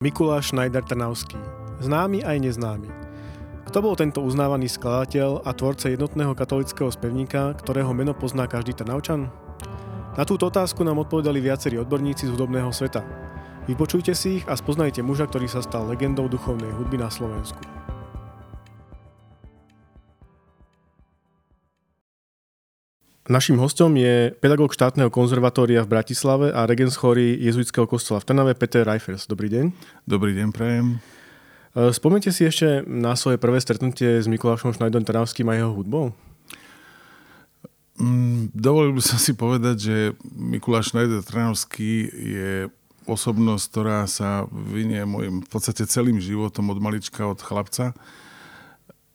Mikuláš 0.00 0.48
Schneider 0.48 0.80
Trnavský, 0.80 1.36
známy 1.84 2.24
aj 2.24 2.40
neznámy. 2.40 2.88
Kto 3.68 3.84
bol 3.84 3.92
tento 4.00 4.24
uznávaný 4.24 4.72
skladateľ 4.72 5.44
a 5.44 5.52
tvorca 5.52 5.92
jednotného 5.92 6.32
katolického 6.32 6.88
spevníka, 6.88 7.52
ktorého 7.60 7.92
meno 7.92 8.16
pozná 8.16 8.48
každý 8.48 8.72
Trnavčan? 8.72 9.28
Na 10.16 10.24
túto 10.24 10.48
otázku 10.48 10.80
nám 10.88 11.04
odpovedali 11.04 11.44
viacerí 11.44 11.76
odborníci 11.76 12.24
z 12.24 12.32
hudobného 12.32 12.72
sveta. 12.72 13.04
Vypočujte 13.68 14.16
si 14.16 14.40
ich 14.40 14.48
a 14.48 14.56
spoznajte 14.56 15.04
muža, 15.04 15.28
ktorý 15.28 15.52
sa 15.52 15.60
stal 15.60 15.84
legendou 15.84 16.32
duchovnej 16.32 16.72
hudby 16.80 16.96
na 16.96 17.12
Slovensku. 17.12 17.60
Naším 23.30 23.62
hostom 23.62 23.94
je 23.94 24.34
pedagóg 24.42 24.74
štátneho 24.74 25.06
konzervatória 25.06 25.86
v 25.86 25.92
Bratislave 25.94 26.50
a 26.50 26.66
regens 26.66 26.98
chory 26.98 27.38
jezuitského 27.38 27.86
kostola 27.86 28.18
v 28.18 28.26
Trnave 28.26 28.58
Peter 28.58 28.82
Reifers. 28.82 29.30
Dobrý 29.30 29.46
deň. 29.46 29.70
Dobrý 30.02 30.34
deň, 30.34 30.50
prajem. 30.50 30.98
E, 31.78 31.94
Spomente 31.94 32.34
si 32.34 32.42
ešte 32.42 32.82
na 32.90 33.14
svoje 33.14 33.38
prvé 33.38 33.62
stretnutie 33.62 34.18
s 34.18 34.26
Mikulášom 34.26 34.74
Šnajdom 34.74 35.06
Trnavským 35.06 35.46
a 35.46 35.54
jeho 35.54 35.70
hudbou? 35.70 36.10
Mm, 38.02 38.50
dovolil 38.50 38.98
by 38.98 39.02
som 39.14 39.22
si 39.22 39.30
povedať, 39.38 39.76
že 39.78 39.96
Mikuláš 40.34 40.90
Schneider 40.90 41.22
Trnavský 41.22 42.10
je 42.10 42.66
osobnosť, 43.06 43.64
ktorá 43.70 44.10
sa 44.10 44.50
vynie 44.50 45.06
môjim 45.06 45.38
v 45.38 45.48
podstate 45.54 45.86
celým 45.86 46.18
životom 46.18 46.66
od 46.74 46.82
malička, 46.82 47.30
od 47.30 47.38
chlapca. 47.38 47.94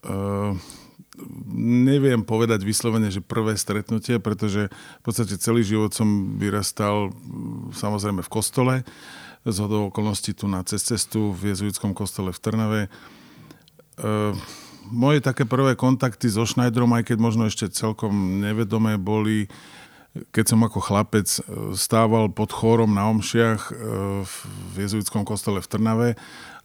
Uh, 0.08 0.56
neviem 1.56 2.22
povedať 2.24 2.64
vyslovene, 2.64 3.10
že 3.10 3.24
prvé 3.24 3.56
stretnutie, 3.56 4.20
pretože 4.20 4.68
v 4.72 5.04
podstate 5.04 5.40
celý 5.40 5.64
život 5.64 5.96
som 5.96 6.38
vyrastal 6.40 7.16
samozrejme 7.76 8.22
v 8.22 8.32
kostole, 8.32 8.76
z 9.46 9.58
hodou 9.62 9.94
okolností 9.94 10.34
tu 10.34 10.50
na 10.50 10.66
cez 10.66 10.82
cestu 10.82 11.30
v 11.32 11.54
jezuitskom 11.54 11.94
kostole 11.94 12.34
v 12.34 12.42
Trnave. 12.42 12.82
E, 12.86 12.90
moje 14.90 15.22
také 15.22 15.46
prvé 15.46 15.78
kontakty 15.78 16.26
so 16.28 16.50
Schneiderom, 16.50 16.90
aj 16.98 17.14
keď 17.14 17.18
možno 17.22 17.46
ešte 17.46 17.70
celkom 17.70 18.42
nevedomé, 18.42 18.98
boli 18.98 19.46
keď 20.32 20.46
som 20.56 20.64
ako 20.64 20.80
chlapec 20.80 21.28
e, 21.28 21.40
stával 21.76 22.32
pod 22.32 22.56
chórom 22.56 22.96
na 22.96 23.12
omšiach 23.12 23.62
e, 23.68 23.72
v 24.24 24.74
jezuitskom 24.80 25.28
kostole 25.28 25.60
v 25.60 25.70
Trnave 25.70 26.10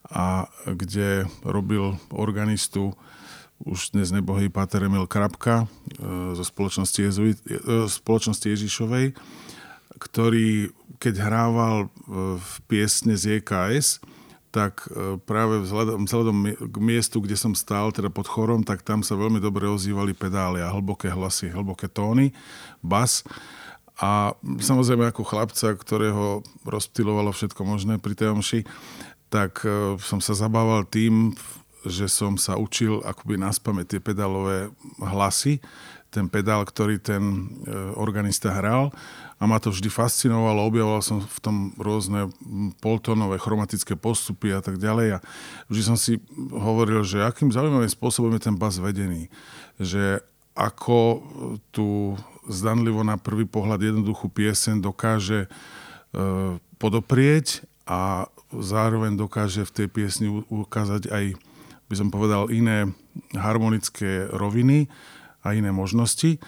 a 0.07 0.47
kde 0.65 1.27
robil 1.43 1.99
organistu 2.15 2.95
už 3.65 3.93
dnes 3.93 4.09
nebohý 4.09 4.49
Páter 4.49 4.89
Emil 4.89 5.05
Krapka 5.05 5.65
e, 5.65 5.67
zo 6.33 6.45
spoločnosti, 6.45 7.01
Jezuit, 7.01 7.39
e, 7.45 7.85
spoločnosti 7.85 8.47
Ježišovej, 8.49 9.13
ktorý 10.01 10.73
keď 10.97 11.15
hrával 11.21 11.77
e, 11.85 11.89
v 12.41 12.53
piesne 12.69 13.17
z 13.17 13.37
JKS, 13.41 14.01
tak 14.51 14.91
práve 15.31 15.63
vzhľadom, 15.63 16.11
vzhľadom 16.11 16.39
k 16.59 16.77
miestu, 16.83 17.23
kde 17.23 17.39
som 17.39 17.55
stál, 17.55 17.95
teda 17.95 18.11
pod 18.11 18.27
chorom, 18.27 18.67
tak 18.67 18.83
tam 18.83 19.07
sa 19.07 19.15
veľmi 19.15 19.39
dobre 19.39 19.71
ozývali 19.71 20.11
pedály 20.11 20.59
a 20.59 20.75
hlboké 20.75 21.07
hlasy, 21.07 21.55
hlboké 21.55 21.87
tóny, 21.87 22.35
bas. 22.83 23.23
A 23.95 24.35
samozrejme 24.43 25.07
ako 25.07 25.23
chlapca, 25.23 25.71
ktorého 25.79 26.43
rozptilovalo 26.67 27.31
všetko 27.31 27.63
možné 27.63 28.03
pri 28.03 28.19
tej 28.19 28.35
omši, 28.35 28.61
tak 29.31 29.63
som 30.03 30.19
sa 30.19 30.35
zabával 30.35 30.83
tým, 30.83 31.31
že 31.87 32.07
som 32.11 32.37
sa 32.37 32.61
učil 32.61 33.01
akoby 33.05 33.41
naspame 33.41 33.89
tie 33.89 34.01
pedálové 34.03 34.69
hlasy, 35.01 35.63
ten 36.11 36.27
pedál, 36.27 36.67
ktorý 36.67 36.99
ten 36.99 37.23
e, 37.23 37.41
organista 37.95 38.51
hral. 38.51 38.91
A 39.41 39.49
ma 39.49 39.57
to 39.57 39.73
vždy 39.73 39.89
fascinovalo, 39.89 40.69
objavoval 40.69 41.01
som 41.01 41.23
v 41.23 41.39
tom 41.41 41.57
rôzne 41.81 42.29
poltónové 42.83 43.41
chromatické 43.41 43.97
postupy 43.97 44.53
a 44.53 44.61
tak 44.61 44.77
ďalej. 44.77 45.17
A 45.17 45.19
vždy 45.71 45.83
som 45.87 45.97
si 45.97 46.21
hovoril, 46.53 47.01
že 47.07 47.25
akým 47.25 47.49
zaujímavým 47.49 47.89
spôsobom 47.89 48.29
je 48.37 48.43
ten 48.43 48.59
bas 48.59 48.77
vedený, 48.77 49.33
že 49.81 50.21
ako 50.53 51.25
tu 51.73 52.19
zdanlivo 52.51 53.01
na 53.07 53.17
prvý 53.17 53.47
pohľad 53.47 53.81
jednoduchú 53.81 54.29
piesen 54.29 54.83
dokáže 54.83 55.47
e, 55.47 55.49
podoprieť 56.77 57.65
a 57.87 58.27
zároveň 58.51 59.15
dokáže 59.15 59.63
v 59.63 59.73
tej 59.73 59.87
piesni 59.89 60.29
ukázať 60.51 61.07
aj 61.09 61.25
by 61.91 61.95
som 61.99 62.09
povedal, 62.15 62.55
iné 62.55 62.87
harmonické 63.35 64.31
roviny 64.31 64.87
a 65.43 65.59
iné 65.59 65.75
možnosti, 65.75 66.39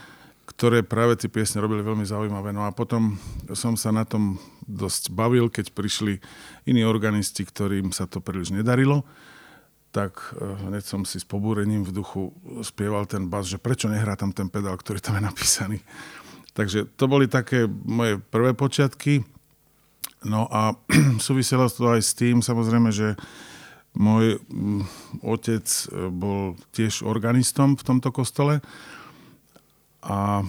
ktoré 0.47 0.86
práve 0.86 1.19
tie 1.19 1.26
piesne 1.26 1.58
robili 1.58 1.82
veľmi 1.82 2.06
zaujímavé. 2.06 2.54
No 2.54 2.62
a 2.62 2.70
potom 2.70 3.19
som 3.50 3.75
sa 3.75 3.91
na 3.91 4.06
tom 4.06 4.38
dosť 4.70 5.10
bavil, 5.10 5.50
keď 5.50 5.75
prišli 5.75 6.22
iní 6.70 6.86
organisti, 6.86 7.42
ktorým 7.42 7.91
sa 7.91 8.06
to 8.06 8.22
príliš 8.22 8.54
nedarilo, 8.54 9.03
tak 9.91 10.16
eh, 10.38 10.47
hneď 10.70 10.86
som 10.86 11.03
si 11.03 11.19
s 11.19 11.26
pobúrením 11.26 11.82
v 11.82 11.91
duchu 11.91 12.30
spieval 12.62 13.10
ten 13.10 13.26
bas, 13.26 13.50
že 13.50 13.59
prečo 13.59 13.91
nehrá 13.91 14.14
tam 14.14 14.30
ten 14.30 14.47
pedál, 14.47 14.78
ktorý 14.78 15.03
tam 15.03 15.19
je 15.19 15.22
napísaný. 15.26 15.78
Takže 16.53 16.86
to 16.94 17.04
boli 17.09 17.26
také 17.26 17.64
moje 17.66 18.20
prvé 18.20 18.53
počiatky. 18.53 19.24
No 20.22 20.47
a 20.53 20.78
súviselo 21.26 21.66
to 21.66 21.91
aj 21.91 22.03
s 22.04 22.12
tým, 22.14 22.38
samozrejme, 22.44 22.94
že 22.94 23.19
môj 23.92 24.41
otec 25.20 25.64
e, 25.64 26.08
bol 26.08 26.56
tiež 26.72 27.04
organistom 27.04 27.76
v 27.76 27.84
tomto 27.84 28.08
kostole 28.08 28.64
a 30.00 30.41
e, 30.41 30.44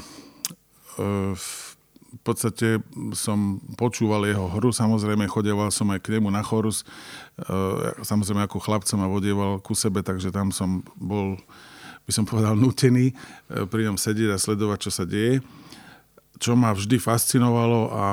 v 2.13 2.21
podstate 2.21 2.79
som 3.17 3.59
počúval 3.75 4.23
jeho 4.29 4.47
hru, 4.47 4.71
samozrejme 4.71 5.27
chodeval 5.27 5.73
som 5.73 5.91
aj 5.91 5.99
k 6.05 6.17
nemu 6.17 6.31
na 6.31 6.39
chorus, 6.39 6.87
e, 7.35 7.55
samozrejme 7.99 8.47
ako 8.47 8.63
chlapcom 8.63 8.97
ma 9.03 9.11
vodieval 9.11 9.59
ku 9.59 9.75
sebe, 9.75 9.99
takže 9.99 10.31
tam 10.31 10.55
som 10.55 10.79
bol, 10.95 11.35
by 12.07 12.11
som 12.15 12.23
povedal, 12.23 12.55
nutený 12.55 13.11
pri 13.51 13.91
ňom 13.91 13.99
sedieť 13.99 14.31
a 14.31 14.39
sledovať, 14.39 14.87
čo 14.87 14.91
sa 14.93 15.03
deje. 15.03 15.43
Čo 16.39 16.55
ma 16.55 16.71
vždy 16.71 16.99
fascinovalo 16.99 17.81
a 17.91 18.03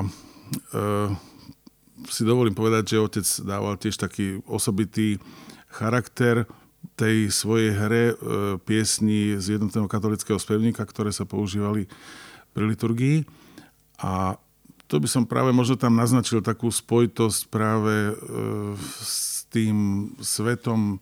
si 2.08 2.22
dovolím 2.24 2.56
povedať, 2.56 2.96
že 2.96 3.04
otec 3.04 3.26
dával 3.44 3.76
tiež 3.76 4.00
taký 4.00 4.40
osobitý 4.48 5.20
charakter 5.68 6.48
tej 6.96 7.28
svojej 7.32 7.70
hre 7.76 8.04
e, 8.12 8.14
piesni 8.60 9.36
z 9.36 9.56
jednotného 9.56 9.88
katolického 9.88 10.40
spevníka, 10.40 10.84
ktoré 10.84 11.12
sa 11.12 11.28
používali 11.28 11.88
pri 12.52 12.64
liturgii. 12.68 13.24
A 14.00 14.36
to 14.88 14.98
by 14.98 15.08
som 15.08 15.28
práve 15.28 15.52
možno 15.52 15.76
tam 15.76 15.94
naznačil 15.94 16.40
takú 16.40 16.68
spojitosť 16.72 17.40
práve 17.52 17.94
e, 18.10 18.14
s 19.00 19.44
tým 19.52 20.08
svetom 20.20 20.96
e, 20.96 20.98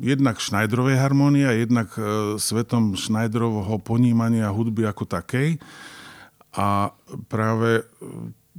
jednak 0.00 0.40
Schneiderovej 0.40 0.98
harmonie 0.98 1.46
a 1.46 1.54
jednak 1.54 1.86
svetom 2.34 2.98
Schneiderovho 2.98 3.78
ponímania 3.78 4.50
hudby 4.50 4.90
ako 4.90 5.06
takej. 5.06 5.62
A 6.50 6.90
práve 7.30 7.86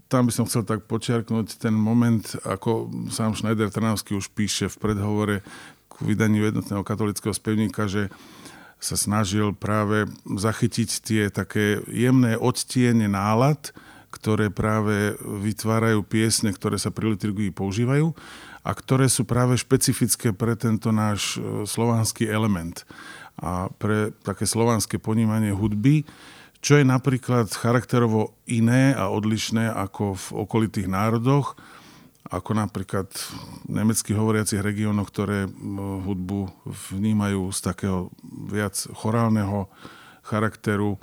tam 0.05 0.29
by 0.29 0.31
som 0.33 0.45
chcel 0.45 0.63
tak 0.65 0.85
počiarknúť 0.85 1.57
ten 1.57 1.73
moment, 1.73 2.21
ako 2.45 2.89
sám 3.09 3.33
Schneider 3.33 3.73
Trnavský 3.73 4.13
už 4.13 4.29
píše 4.31 4.69
v 4.69 4.77
predhovore 4.77 5.35
k 5.89 5.93
vydaniu 6.05 6.45
jednotného 6.45 6.85
katolického 6.85 7.33
spevníka, 7.33 7.89
že 7.89 8.13
sa 8.77 8.99
snažil 8.99 9.55
práve 9.55 10.05
zachytiť 10.27 10.89
tie 11.01 11.23
také 11.33 11.81
jemné 11.89 12.37
odtiene 12.37 13.09
nálad, 13.09 13.73
ktoré 14.13 14.53
práve 14.53 15.17
vytvárajú 15.19 16.05
piesne, 16.05 16.53
ktoré 16.53 16.79
sa 16.79 16.93
pri 16.93 17.17
liturgii 17.17 17.51
používajú 17.51 18.13
a 18.65 18.71
ktoré 18.71 19.11
sú 19.11 19.27
práve 19.27 19.59
špecifické 19.59 20.31
pre 20.31 20.57
tento 20.57 20.89
náš 20.89 21.37
e, 21.37 21.67
slovanský 21.67 22.25
element. 22.25 22.87
A 23.35 23.67
pre 23.75 24.15
také 24.23 24.47
slovanské 24.47 24.97
ponímanie 24.97 25.51
hudby, 25.51 26.07
čo 26.65 26.81
je 26.81 26.85
napríklad 26.89 27.45
charakterovo 27.53 28.33
iné 28.49 28.97
a 28.97 29.13
odlišné 29.13 29.69
ako 29.69 30.17
v 30.17 30.25
okolitých 30.33 30.89
národoch, 30.89 31.53
ako 32.25 32.57
napríklad 32.57 33.05
v 33.13 33.69
nemecky 33.69 34.17
hovoriacich 34.17 34.65
regiónoch, 34.65 35.13
ktoré 35.13 35.45
hudbu 36.01 36.49
vnímajú 36.89 37.53
z 37.53 37.59
takého 37.61 38.09
viac 38.49 38.73
chorálneho 38.97 39.69
charakteru. 40.25 40.97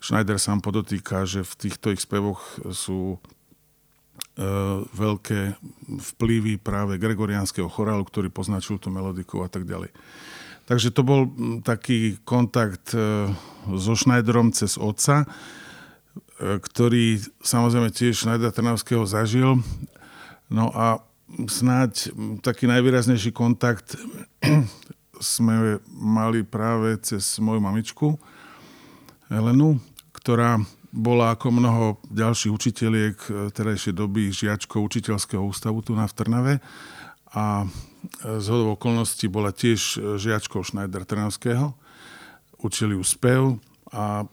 Schneider 0.00 0.40
sám 0.40 0.64
podotýka, 0.64 1.28
že 1.28 1.44
v 1.44 1.52
týchto 1.60 1.92
ich 1.92 2.00
spevoch 2.00 2.40
sú 2.72 3.20
e, 3.20 4.48
veľké 4.96 5.60
vplyvy 6.16 6.56
práve 6.56 6.96
gregoriánskeho 6.96 7.68
chorálu, 7.68 8.08
ktorý 8.08 8.32
poznačil 8.32 8.80
tú 8.80 8.88
melodiku 8.88 9.44
a 9.44 9.48
tak 9.52 9.68
ďalej. 9.68 9.92
Takže 10.66 10.94
to 10.94 11.02
bol 11.02 11.26
taký 11.66 12.22
kontakt 12.22 12.94
e, 12.94 13.28
so 13.76 13.94
Schneiderom 13.98 14.54
cez 14.54 14.78
otca, 14.78 15.26
e, 15.26 15.26
ktorý 16.62 17.18
samozrejme 17.42 17.90
tiež 17.90 18.22
Schneidera 18.22 18.54
Trnavského 18.54 19.02
zažil. 19.02 19.58
No 20.46 20.70
a 20.70 21.02
snáď 21.50 22.14
taký 22.46 22.70
najvýraznejší 22.70 23.34
kontakt 23.34 23.98
sme 25.18 25.82
mali 25.90 26.46
práve 26.46 26.98
cez 27.02 27.42
moju 27.42 27.58
mamičku 27.58 28.06
Helenu, 29.32 29.82
ktorá 30.14 30.62
bola 30.92 31.32
ako 31.32 31.46
mnoho 31.48 31.84
ďalších 32.12 32.52
učiteľiek 32.52 33.16
terajšej 33.56 33.96
doby 33.96 34.28
žiačkou 34.28 34.84
učiteľského 34.84 35.40
ústavu 35.40 35.80
tu 35.80 35.96
na 35.96 36.04
v 36.04 36.12
Trnave 36.12 36.54
a 37.32 37.64
z 38.22 38.46
hodov 38.50 38.78
okolností 38.78 39.30
bola 39.30 39.54
tiež 39.54 39.98
žiačkou 40.18 40.62
Schneider 40.66 41.06
Trnavského. 41.06 41.74
Učili 42.58 42.94
ju 42.98 43.04
spev 43.06 43.58
a 43.90 44.26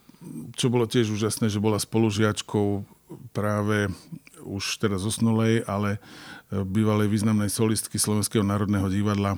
čo 0.54 0.68
bolo 0.68 0.86
tiež 0.90 1.14
úžasné, 1.16 1.48
že 1.48 1.64
bola 1.64 1.80
spolužiačkou 1.80 2.84
práve 3.32 3.88
už 4.44 4.82
teraz 4.82 5.02
osnulej, 5.06 5.64
ale 5.66 5.98
bývalej 6.50 7.08
významnej 7.10 7.50
solistky 7.50 8.02
Slovenského 8.02 8.42
národného 8.42 8.90
divadla 8.90 9.38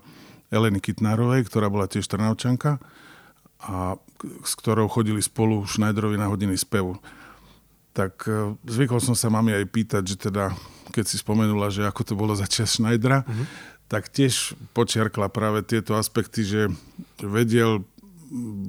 Eleny 0.52 0.84
Kitnárovej, 0.84 1.48
ktorá 1.48 1.72
bola 1.72 1.88
tiež 1.88 2.08
Trnavčanka 2.08 2.80
a 3.62 3.96
s 4.44 4.54
ktorou 4.58 4.92
chodili 4.92 5.24
spolu 5.24 5.64
Schneiderovi 5.64 6.20
na 6.20 6.28
hodiny 6.28 6.58
spevu. 6.58 6.98
Tak 7.92 8.26
e, 8.28 8.56
zvykol 8.64 9.04
som 9.04 9.16
sa 9.16 9.28
mami 9.28 9.52
aj 9.52 9.66
pýtať, 9.68 10.04
že 10.08 10.18
teda, 10.18 10.56
keď 10.96 11.06
si 11.08 11.20
spomenula, 11.20 11.68
že 11.68 11.84
ako 11.84 12.02
to 12.08 12.14
bolo 12.16 12.34
za 12.34 12.48
čas 12.48 12.80
Schneidera, 12.80 13.24
mm-hmm. 13.24 13.46
Tak 13.92 14.08
tiež 14.08 14.56
počiarkla 14.72 15.28
práve 15.28 15.68
tieto 15.68 16.00
aspekty, 16.00 16.48
že 16.48 16.72
vedel 17.20 17.84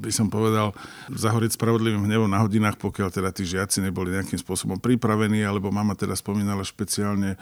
by 0.03 0.11
som 0.11 0.27
povedal, 0.27 0.75
zahoriť 1.07 1.55
spravodlivým 1.55 2.11
hnevom 2.11 2.27
na 2.27 2.43
hodinách, 2.43 2.83
pokiaľ 2.83 3.15
teda 3.15 3.31
tí 3.31 3.47
žiaci 3.47 3.79
neboli 3.79 4.11
nejakým 4.11 4.35
spôsobom 4.35 4.83
pripravení, 4.83 5.47
alebo 5.47 5.71
mama 5.71 5.95
teda 5.95 6.19
spomínala 6.19 6.67
špeciálne, 6.67 7.39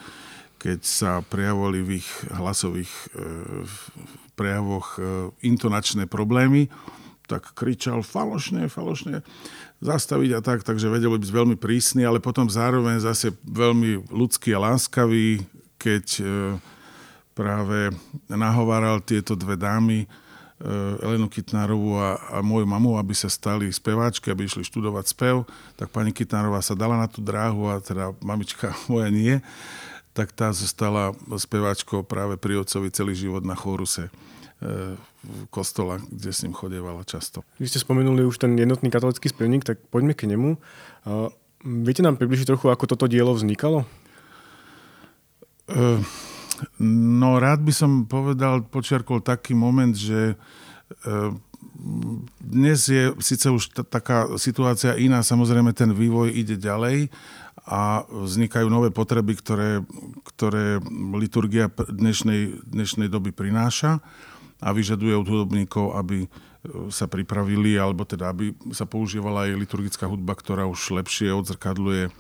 keď 0.61 0.85
sa 0.85 1.11
prejavovali 1.25 1.81
v 1.81 1.91
ich 2.05 2.09
hlasových 2.29 2.93
e, 2.93 3.05
prejavoch 4.37 5.01
e, 5.01 5.33
intonačné 5.49 6.05
problémy, 6.05 6.69
tak 7.25 7.57
kričal 7.57 8.05
falošne, 8.05 8.69
falošne 8.69 9.25
zastaviť 9.81 10.31
a 10.37 10.41
tak, 10.45 10.61
takže 10.61 10.93
vedel 10.93 11.17
byť 11.17 11.33
veľmi 11.33 11.57
prísny, 11.57 12.05
ale 12.05 12.21
potom 12.21 12.53
zároveň 12.53 13.01
zase 13.01 13.33
veľmi 13.49 14.13
ľudský 14.13 14.53
a 14.53 14.61
láskavý, 14.61 15.41
keď 15.81 16.05
e, 16.21 16.25
práve 17.41 17.89
nahováral 18.29 19.01
tieto 19.01 19.33
dve 19.33 19.57
dámy, 19.57 20.05
e, 20.05 20.07
Elenu 21.01 21.33
Kitnárovú 21.33 21.97
a, 21.97 22.21
a 22.37 22.45
moju 22.45 22.69
mamu, 22.69 23.01
aby 23.01 23.17
sa 23.17 23.33
stali 23.33 23.73
speváčky, 23.73 24.29
aby 24.29 24.45
išli 24.45 24.61
študovať 24.61 25.05
spev, 25.09 25.49
tak 25.81 25.89
pani 25.89 26.13
Kitnárová 26.13 26.61
sa 26.61 26.77
dala 26.77 27.01
na 27.01 27.09
tú 27.09 27.25
dráhu 27.25 27.73
a 27.73 27.81
teda 27.81 28.13
mamička 28.21 28.77
moja 28.93 29.09
nie, 29.09 29.41
tak 30.13 30.37
tá 30.37 30.53
zostala 30.53 31.17
speváčkou 31.25 32.05
práve 32.05 32.37
pri 32.37 32.61
otcovi 32.61 32.93
celý 32.93 33.17
život 33.17 33.41
na 33.41 33.57
chóruse 33.57 34.13
kostola, 35.49 35.97
kde 36.13 36.33
s 36.33 36.45
ním 36.45 36.53
chodievala 36.53 37.01
často. 37.09 37.41
Vy 37.57 37.73
ste 37.73 37.81
spomenuli 37.81 38.29
už 38.29 38.37
ten 38.37 38.53
jednotný 38.61 38.93
katolický 38.93 39.33
spevník, 39.33 39.65
tak 39.65 39.81
poďme 39.89 40.13
k 40.13 40.29
nemu. 40.29 40.61
Viete 41.65 42.05
nám 42.05 42.17
približiť 42.17 42.49
trochu, 42.49 42.69
ako 42.69 42.85
toto 42.89 43.09
dielo 43.09 43.37
vznikalo? 43.37 43.89
E, 45.69 46.01
no 46.83 47.41
rád 47.41 47.65
by 47.65 47.73
som 47.73 48.05
povedal, 48.05 48.67
počiarkol 48.67 49.25
taký 49.25 49.57
moment, 49.57 49.93
že 49.93 50.35
e, 50.35 50.35
dnes 52.41 52.81
je 52.89 53.13
síce 53.21 53.47
už 53.49 53.63
t- 53.73 53.87
taká 53.87 54.37
situácia 54.37 54.97
iná, 54.97 55.25
samozrejme 55.25 55.73
ten 55.73 55.93
vývoj 55.93 56.33
ide 56.33 56.57
ďalej 56.61 57.09
a 57.65 58.05
vznikajú 58.09 58.67
nové 58.67 58.89
potreby, 58.91 59.37
ktoré, 59.37 59.85
ktoré 60.35 60.81
liturgia 61.15 61.69
dnešnej, 61.71 62.67
dnešnej 62.67 63.09
doby 63.13 63.31
prináša 63.31 64.01
a 64.61 64.69
vyžaduje 64.73 65.17
od 65.17 65.29
hudobníkov, 65.29 65.97
aby 65.97 66.25
e, 66.25 66.29
sa 66.93 67.09
pripravili, 67.09 67.81
alebo 67.81 68.05
teda, 68.05 68.33
aby 68.33 68.53
sa 68.77 68.85
používala 68.85 69.49
aj 69.49 69.61
liturgická 69.61 70.05
hudba, 70.09 70.37
ktorá 70.37 70.69
už 70.69 71.01
lepšie 71.01 71.33
odzrkadluje 71.33 72.09
e, 72.09 72.11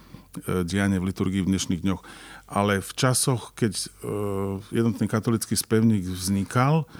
dianie 0.64 0.96
v 0.96 1.08
liturgii 1.12 1.44
v 1.44 1.50
dnešných 1.56 1.84
dňoch. 1.84 2.02
Ale 2.50 2.82
v 2.82 2.92
časoch, 2.98 3.54
keď 3.54 3.72
e, 3.78 3.86
jednotný 4.74 5.06
katolický 5.06 5.54
spevník 5.54 6.02
vznikal, 6.02 6.90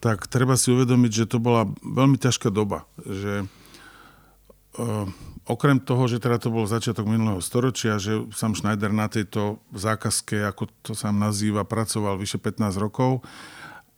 tak 0.00 0.24
treba 0.24 0.56
si 0.56 0.72
uvedomiť, 0.72 1.12
že 1.12 1.30
to 1.30 1.38
bola 1.40 1.68
veľmi 1.84 2.16
ťažká 2.16 2.48
doba. 2.48 2.88
Že 3.04 3.48
okrem 5.46 5.80
toho, 5.80 6.04
že 6.10 6.20
teda 6.20 6.36
to 6.36 6.52
bol 6.52 6.68
začiatok 6.68 7.08
minulého 7.08 7.40
storočia, 7.40 7.96
že 7.96 8.28
sam 8.36 8.52
Schneider 8.52 8.92
na 8.92 9.08
tejto 9.08 9.62
zákazke, 9.72 10.44
ako 10.44 10.68
to 10.84 10.92
sám 10.92 11.16
nazýva, 11.16 11.64
pracoval 11.64 12.20
vyše 12.20 12.36
15 12.36 12.76
rokov, 12.76 13.24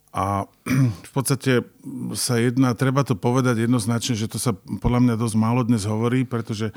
a 0.08 0.48
v 1.08 1.10
podstate 1.12 1.68
sa 2.16 2.40
jedná, 2.40 2.72
treba 2.72 3.04
to 3.04 3.12
povedať 3.12 3.68
jednoznačne, 3.68 4.16
že 4.16 4.30
to 4.30 4.40
sa 4.40 4.56
podľa 4.56 5.04
mňa 5.04 5.14
dosť 5.20 5.36
málo 5.36 5.60
dnes 5.64 5.84
hovorí, 5.84 6.24
pretože 6.24 6.72
e, 6.72 6.74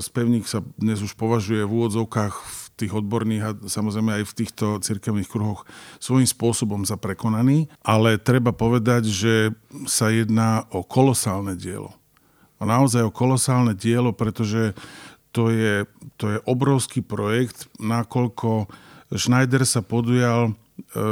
spevník 0.00 0.48
sa 0.48 0.64
dnes 0.80 1.04
už 1.04 1.12
považuje 1.14 1.60
v 1.64 1.70
úvodzovkách 1.70 2.34
v 2.34 2.63
tých 2.74 2.92
odborných 2.94 3.42
a 3.42 3.50
samozrejme 3.66 4.22
aj 4.22 4.24
v 4.26 4.36
týchto 4.44 4.66
cirkevných 4.82 5.30
kruhoch 5.30 5.62
svojím 6.02 6.26
spôsobom 6.26 6.82
za 6.82 6.98
prekonaný, 6.98 7.70
ale 7.86 8.18
treba 8.18 8.50
povedať, 8.50 9.06
že 9.06 9.34
sa 9.86 10.10
jedná 10.10 10.66
o 10.74 10.82
kolosálne 10.82 11.54
dielo. 11.54 11.94
A 12.58 12.66
naozaj 12.66 13.06
o 13.06 13.14
kolosálne 13.14 13.74
dielo, 13.74 14.10
pretože 14.10 14.74
to 15.34 15.50
je, 15.50 15.86
to 16.18 16.34
je 16.34 16.38
obrovský 16.46 17.02
projekt, 17.02 17.66
nakoľko 17.82 18.70
Schneider 19.14 19.62
sa 19.62 19.82
podujal 19.84 20.54
E, 20.74 21.02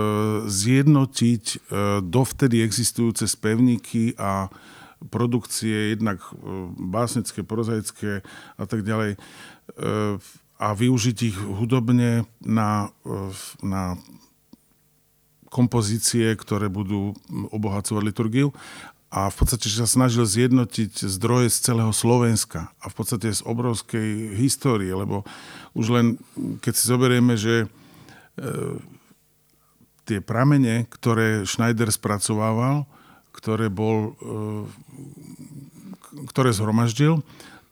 zjednotiť 0.50 1.44
e, 1.46 1.56
dovtedy 2.02 2.66
existujúce 2.66 3.30
spevníky 3.30 4.18
a 4.18 4.50
produkcie, 5.06 5.94
jednak 5.94 6.18
e, 6.18 6.34
básnické, 6.82 7.46
prozaické 7.46 8.26
a 8.58 8.64
tak 8.66 8.82
ďalej 8.82 9.14
a 10.56 10.72
využiť 10.72 11.18
ich 11.22 11.38
hudobne 11.38 12.28
na, 12.40 12.92
na 13.62 13.96
kompozície, 15.52 16.32
ktoré 16.38 16.72
budú 16.72 17.12
obohacovať 17.52 18.02
liturgiu. 18.02 18.48
A 19.12 19.28
v 19.28 19.44
podstate 19.44 19.68
sa 19.68 19.84
snažil 19.84 20.24
zjednotiť 20.24 21.04
zdroje 21.04 21.52
z 21.52 21.58
celého 21.68 21.92
Slovenska 21.92 22.72
a 22.80 22.88
v 22.88 22.94
podstate 22.96 23.28
z 23.28 23.44
obrovskej 23.44 24.40
histórie, 24.40 24.88
lebo 24.88 25.28
už 25.76 25.86
len 25.92 26.06
keď 26.64 26.72
si 26.72 26.84
zoberieme, 26.88 27.36
že 27.36 27.68
tie 30.06 30.18
pramene, 30.20 30.88
ktoré 30.90 31.46
Schneider 31.46 31.88
spracovával, 31.92 32.88
ktoré, 33.32 33.72
bol, 33.72 34.12
e, 34.18 34.28
ktoré 36.28 36.52
zhromaždil, 36.52 37.22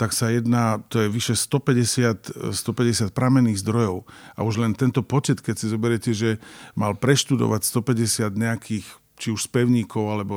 tak 0.01 0.17
sa 0.17 0.33
jedná, 0.33 0.81
to 0.89 1.05
je 1.05 1.13
vyše 1.13 1.37
150, 1.37 2.57
150 2.57 3.13
pramenných 3.13 3.61
zdrojov. 3.61 4.09
A 4.33 4.41
už 4.41 4.57
len 4.57 4.73
tento 4.73 5.05
počet, 5.05 5.45
keď 5.45 5.61
si 5.61 5.69
zoberiete, 5.69 6.17
že 6.17 6.41
mal 6.73 6.97
preštudovať 6.97 7.69
150 7.69 8.33
nejakých 8.33 8.89
či 9.21 9.29
už 9.29 9.53
spevníkov, 9.53 10.09
alebo 10.09 10.37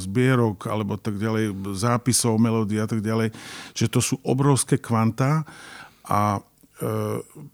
zbierok, 0.00 0.72
alebo 0.72 0.96
tak 0.96 1.20
ďalej, 1.20 1.76
zápisov, 1.76 2.40
melódií 2.40 2.80
a 2.80 2.88
tak 2.88 3.04
ďalej, 3.04 3.36
že 3.76 3.92
to 3.92 4.00
sú 4.00 4.16
obrovské 4.24 4.80
kvantá 4.80 5.44
a 6.08 6.40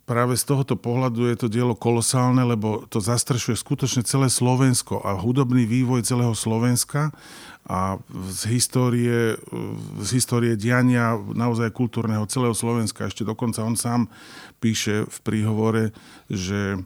práve 0.05 0.37
z 0.37 0.43
tohoto 0.45 0.77
pohľadu 0.77 1.25
je 1.33 1.37
to 1.37 1.47
dielo 1.49 1.73
kolosálne, 1.73 2.45
lebo 2.45 2.85
to 2.85 3.01
zastrešuje 3.01 3.57
skutočne 3.57 4.05
celé 4.05 4.29
Slovensko 4.29 5.01
a 5.01 5.17
hudobný 5.17 5.65
vývoj 5.65 6.05
celého 6.05 6.37
Slovenska 6.37 7.09
a 7.65 7.97
z 8.29 8.41
histórie, 8.53 9.41
z 9.97 10.09
histórie 10.13 10.53
diania 10.53 11.17
naozaj 11.17 11.73
kultúrneho 11.73 12.29
celého 12.29 12.53
Slovenska. 12.53 13.09
Ešte 13.09 13.25
dokonca 13.25 13.65
on 13.65 13.73
sám 13.73 14.05
píše 14.61 15.09
v 15.09 15.17
príhovore, 15.25 15.89
že 16.29 16.77
e, 16.77 16.79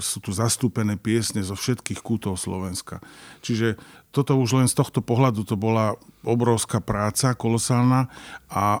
sú 0.00 0.18
tu 0.24 0.32
zastúpené 0.32 0.96
piesne 0.96 1.44
zo 1.44 1.52
všetkých 1.52 2.00
kútov 2.00 2.40
Slovenska. 2.40 3.04
Čiže 3.44 3.76
toto 4.08 4.40
už 4.40 4.64
len 4.64 4.68
z 4.68 4.80
tohto 4.80 5.04
pohľadu 5.04 5.44
to 5.44 5.60
bola 5.60 6.00
obrovská 6.24 6.80
práca, 6.80 7.36
kolosálna 7.36 8.08
a 8.48 8.80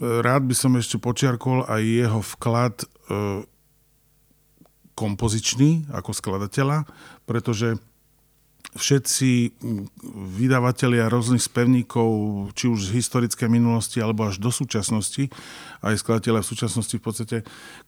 rád 0.00 0.44
by 0.44 0.54
som 0.56 0.76
ešte 0.76 1.00
počiarkol 1.00 1.64
aj 1.64 1.82
jeho 1.82 2.20
vklad 2.36 2.84
e, 2.84 2.86
kompozičný 4.96 5.92
ako 5.92 6.10
skladateľa, 6.12 6.88
pretože 7.28 7.76
všetci 8.76 9.56
vydavatelia 10.36 11.08
rôznych 11.08 11.40
spevníkov, 11.40 12.08
či 12.52 12.68
už 12.68 12.92
z 12.92 13.00
historickej 13.00 13.48
minulosti 13.48 14.04
alebo 14.04 14.28
až 14.28 14.36
do 14.36 14.52
súčasnosti, 14.52 15.32
aj 15.80 15.96
skladateľia 15.96 16.44
v 16.44 16.50
súčasnosti 16.50 16.94
v 16.96 17.04
podstate, 17.04 17.36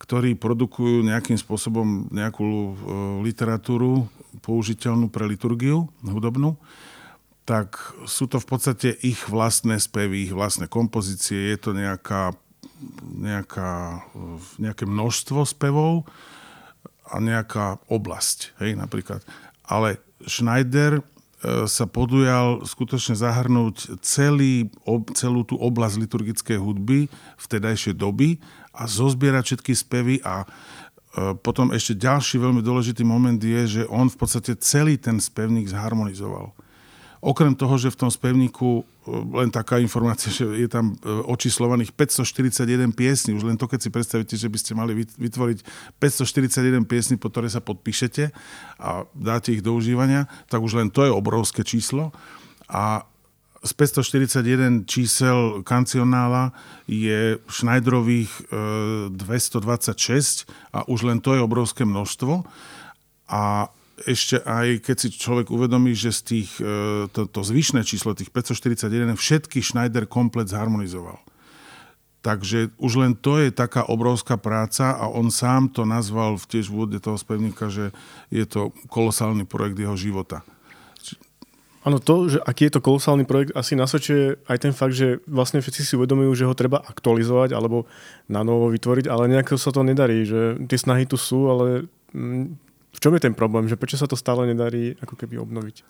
ktorí 0.01 0.33
produkujú 0.41 1.05
nejakým 1.05 1.37
spôsobom 1.37 2.09
nejakú 2.09 2.47
e, 2.49 2.73
literatúru 3.21 4.09
použiteľnú 4.41 5.13
pre 5.13 5.29
liturgiu 5.29 5.93
hudobnú, 6.05 6.57
tak 7.49 7.81
sú 8.05 8.29
to 8.29 8.37
v 8.37 8.45
podstate 8.45 8.93
ich 9.01 9.25
vlastné 9.25 9.81
spevy, 9.81 10.29
ich 10.29 10.37
vlastné 10.37 10.69
kompozície, 10.69 11.49
je 11.49 11.57
to 11.57 11.71
nejaká, 11.73 12.37
nejaká, 13.09 14.05
nejaké 14.61 14.85
množstvo 14.85 15.49
spevov 15.49 16.05
a 17.09 17.17
nejaká 17.25 17.81
oblasť, 17.89 18.53
hej, 18.61 18.77
napríklad. 18.77 19.25
Ale 19.65 19.97
Schneider 20.29 21.01
sa 21.71 21.87
podujal 21.87 22.67
skutočne 22.67 23.15
zahrnúť 23.15 24.03
celý, 24.03 24.67
celú 25.15 25.47
tú 25.47 25.55
oblasť 25.55 26.03
liturgickej 26.03 26.59
hudby 26.59 27.07
vtedajšej 27.39 27.95
doby 27.95 28.43
a 28.75 28.91
zozbierať 28.91 29.55
všetky 29.55 29.73
spevy 29.79 30.15
a 30.27 30.43
e, 30.43 30.47
potom 31.39 31.71
ešte 31.71 31.95
ďalší 31.95 32.43
veľmi 32.43 32.59
dôležitý 32.59 33.07
moment 33.07 33.39
je, 33.39 33.81
že 33.81 33.83
on 33.87 34.11
v 34.11 34.19
podstate 34.19 34.59
celý 34.59 34.99
ten 34.99 35.23
spevník 35.23 35.71
zharmonizoval. 35.71 36.59
Okrem 37.19 37.51
toho, 37.59 37.75
že 37.75 37.91
v 37.91 38.07
tom 38.07 38.11
spevníku, 38.11 38.83
e, 38.83 39.13
len 39.43 39.51
taká 39.51 39.83
informácia, 39.83 40.31
že 40.39 40.47
je 40.47 40.69
tam 40.71 40.95
e, 40.95 41.11
očíslovaných 41.27 41.91
541 41.95 42.95
piesní, 42.95 43.35
už 43.35 43.43
len 43.43 43.59
to, 43.59 43.67
keď 43.67 43.81
si 43.83 43.91
predstavíte, 43.91 44.35
že 44.39 44.47
by 44.47 44.59
ste 44.59 44.73
mali 44.79 44.95
vytvoriť 44.95 45.59
541 45.99 46.87
piesní, 46.87 47.15
po 47.19 47.31
ktoré 47.31 47.51
sa 47.51 47.59
podpíšete 47.59 48.31
a 48.79 49.03
dáte 49.19 49.51
ich 49.51 49.63
do 49.63 49.75
užívania, 49.75 50.31
tak 50.47 50.63
už 50.63 50.79
len 50.79 50.89
to 50.95 51.03
je 51.03 51.11
obrovské 51.11 51.67
číslo. 51.67 52.15
A 52.71 53.03
z 53.59 53.73
541 53.75 54.87
čísel 54.87 55.67
kancionála 55.67 56.55
je 56.87 57.43
Schneiderových 57.51 58.31
226 59.11 59.91
e, 59.91 60.55
a 60.71 60.87
už 60.87 61.11
len 61.11 61.19
to 61.19 61.35
je 61.35 61.43
obrovské 61.43 61.83
množstvo. 61.83 62.47
A 63.29 63.69
ešte 64.07 64.43
aj 64.45 64.85
keď 64.85 64.97
si 64.97 65.09
človek 65.15 65.51
uvedomí, 65.51 65.97
že 65.97 66.15
z 66.15 66.21
tých, 66.23 66.51
e, 66.61 67.07
to, 67.11 67.27
to 67.27 67.41
zvyšné 67.43 67.83
číslo, 67.83 68.15
tých 68.15 68.31
541, 68.31 69.19
všetky 69.19 69.59
Schneider 69.65 70.07
komplet 70.07 70.47
zharmonizoval. 70.47 71.19
Takže 72.19 72.75
už 72.83 72.93
len 72.99 73.13
to 73.15 73.39
je 73.39 73.55
taká 73.55 73.87
obrovská 73.87 74.35
práca 74.35 74.91
a 74.91 75.07
on 75.07 75.31
sám 75.31 75.71
to 75.71 75.87
nazval 75.87 76.35
v 76.35 76.45
tiež 76.51 76.67
v 76.69 76.75
úvode 76.75 76.99
toho 76.99 77.15
spevníka, 77.15 77.71
že 77.71 77.95
je 78.29 78.43
to 78.43 78.75
kolosálny 78.91 79.47
projekt 79.47 79.79
jeho 79.79 79.95
života. 79.95 80.43
Áno, 81.87 82.03
to, 82.03 82.29
že 82.29 82.43
aký 82.43 82.69
je 82.69 82.75
to 82.77 82.85
kolosálny 82.85 83.25
projekt, 83.25 83.57
asi 83.57 83.79
nasvedčuje 83.79 84.45
aj 84.45 84.59
ten 84.61 84.75
fakt, 84.75 84.99
že 84.99 85.23
vlastne 85.25 85.63
všetci 85.63 85.81
si 85.87 85.95
uvedomujú, 85.95 86.37
že 86.37 86.45
ho 86.45 86.53
treba 86.59 86.83
aktualizovať 86.85 87.57
alebo 87.57 87.89
na 88.29 88.43
novo 88.45 88.69
vytvoriť, 88.75 89.09
ale 89.09 89.31
nejako 89.31 89.57
sa 89.57 89.73
to 89.73 89.87
nedarí, 89.87 90.27
že 90.27 90.59
tie 90.69 90.77
snahy 90.77 91.07
tu 91.07 91.15
sú, 91.15 91.49
ale 91.49 91.89
mm, 92.13 92.68
v 92.93 92.99
čom 92.99 93.15
je 93.15 93.25
ten 93.25 93.35
problém? 93.37 93.69
Že 93.69 93.81
prečo 93.81 94.01
sa 94.01 94.09
to 94.09 94.17
stále 94.17 94.49
nedarí 94.49 94.97
ako 95.01 95.15
keby 95.15 95.39
obnoviť? 95.39 95.85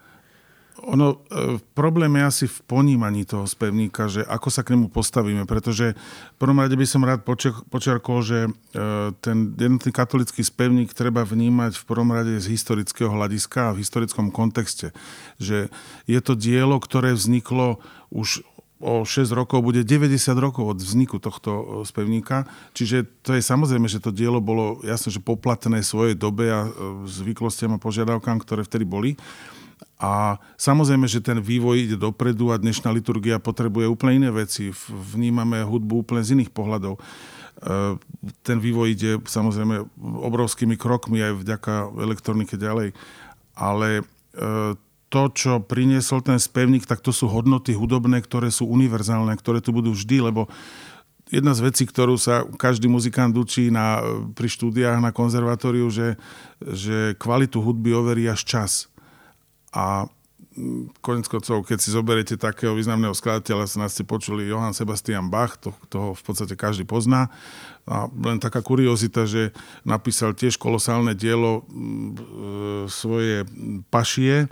Ono, 0.86 1.26
e, 1.26 1.58
problém 1.74 2.14
je 2.14 2.24
asi 2.24 2.46
v 2.46 2.58
ponímaní 2.70 3.26
toho 3.26 3.50
spevníka, 3.50 4.06
že 4.06 4.22
ako 4.22 4.46
sa 4.46 4.62
k 4.62 4.78
nemu 4.78 4.86
postavíme, 4.94 5.42
pretože 5.42 5.98
v 5.98 6.36
prvom 6.38 6.62
rade 6.62 6.78
by 6.78 6.86
som 6.86 7.02
rád 7.02 7.26
počerkol, 7.66 8.22
že 8.22 8.46
e, 8.46 8.50
ten 9.18 9.58
jednotný 9.58 9.90
katolický 9.90 10.46
spevník 10.46 10.94
treba 10.94 11.26
vnímať 11.26 11.74
v 11.74 11.84
prvom 11.84 12.14
rade 12.14 12.38
z 12.38 12.46
historického 12.54 13.10
hľadiska 13.10 13.70
a 13.70 13.74
v 13.74 13.82
historickom 13.82 14.30
kontexte. 14.30 14.94
Že 15.42 15.66
je 16.06 16.20
to 16.22 16.38
dielo, 16.38 16.78
ktoré 16.78 17.10
vzniklo 17.10 17.82
už 18.14 18.46
o 18.78 19.02
6 19.02 19.34
rokov 19.34 19.58
bude 19.66 19.82
90 19.82 20.14
rokov 20.38 20.64
od 20.74 20.78
vzniku 20.78 21.18
tohto 21.18 21.50
e, 21.50 21.62
spevníka. 21.82 22.46
Čiže 22.78 23.10
to 23.26 23.34
je 23.34 23.42
samozrejme, 23.42 23.90
že 23.90 23.98
to 23.98 24.14
dielo 24.14 24.38
bolo 24.38 24.78
jasne, 24.86 25.10
že 25.10 25.18
poplatné 25.18 25.82
svojej 25.82 26.14
dobe 26.14 26.46
a 26.46 26.60
e, 26.66 26.70
zvyklostiam 27.10 27.74
a 27.74 27.82
požiadavkám, 27.82 28.38
ktoré 28.38 28.62
vtedy 28.62 28.86
boli. 28.86 29.18
A 29.98 30.38
samozrejme, 30.54 31.10
že 31.10 31.18
ten 31.18 31.42
vývoj 31.42 31.90
ide 31.90 31.96
dopredu 31.98 32.54
a 32.54 32.62
dnešná 32.62 32.94
liturgia 32.94 33.42
potrebuje 33.42 33.90
úplne 33.90 34.22
iné 34.22 34.30
veci. 34.30 34.70
Vnímame 34.86 35.66
hudbu 35.66 36.06
úplne 36.06 36.22
z 36.22 36.38
iných 36.38 36.54
pohľadov. 36.54 36.94
E, 36.94 37.00
ten 38.46 38.62
vývoj 38.62 38.94
ide 38.94 39.18
samozrejme 39.26 39.90
obrovskými 40.22 40.78
krokmi 40.78 41.18
aj 41.18 41.34
vďaka 41.42 41.74
elektronike 41.98 42.54
ďalej. 42.54 42.94
Ale 43.58 44.06
to, 45.08 45.32
čo 45.32 45.52
priniesol 45.64 46.20
ten 46.20 46.36
spevník, 46.36 46.84
tak 46.84 47.00
to 47.00 47.16
sú 47.16 47.32
hodnoty 47.32 47.72
hudobné, 47.72 48.20
ktoré 48.20 48.52
sú 48.52 48.68
univerzálne, 48.68 49.32
ktoré 49.40 49.64
tu 49.64 49.72
budú 49.72 49.96
vždy, 49.96 50.28
lebo 50.32 50.52
jedna 51.32 51.52
z 51.52 51.64
vecí, 51.64 51.84
ktorú 51.88 52.16
sa 52.16 52.44
každý 52.56 52.88
muzikant 52.88 53.32
učí 53.36 53.72
na, 53.72 54.00
pri 54.32 54.48
štúdiách 54.48 55.00
na 55.00 55.12
konzervatóriu, 55.12 55.88
že, 55.88 56.16
že 56.60 57.16
kvalitu 57.16 57.60
hudby 57.60 57.92
overí 57.96 58.28
až 58.28 58.44
čas. 58.44 58.72
A 59.72 60.08
mm, 60.56 61.00
konec 61.04 61.28
koncov, 61.28 61.64
keď 61.68 61.78
si 61.80 61.92
zoberiete 61.92 62.36
takého 62.40 62.72
významného 62.72 63.12
skladateľa, 63.12 63.80
nás 63.80 63.92
ste 63.96 64.08
počuli 64.08 64.48
Johann 64.48 64.76
Sebastian 64.76 65.28
Bach, 65.28 65.60
to, 65.60 65.76
toho 65.92 66.16
v 66.16 66.22
podstate 66.24 66.56
každý 66.56 66.88
pozná. 66.88 67.28
A 67.88 68.08
len 68.12 68.40
taká 68.40 68.60
kuriozita, 68.60 69.24
že 69.24 69.56
napísal 69.84 70.36
tiež 70.36 70.60
kolosálne 70.60 71.12
dielo 71.12 71.64
mm, 71.64 71.72
e, 71.72 72.20
svoje 72.88 73.44
pašie, 73.92 74.48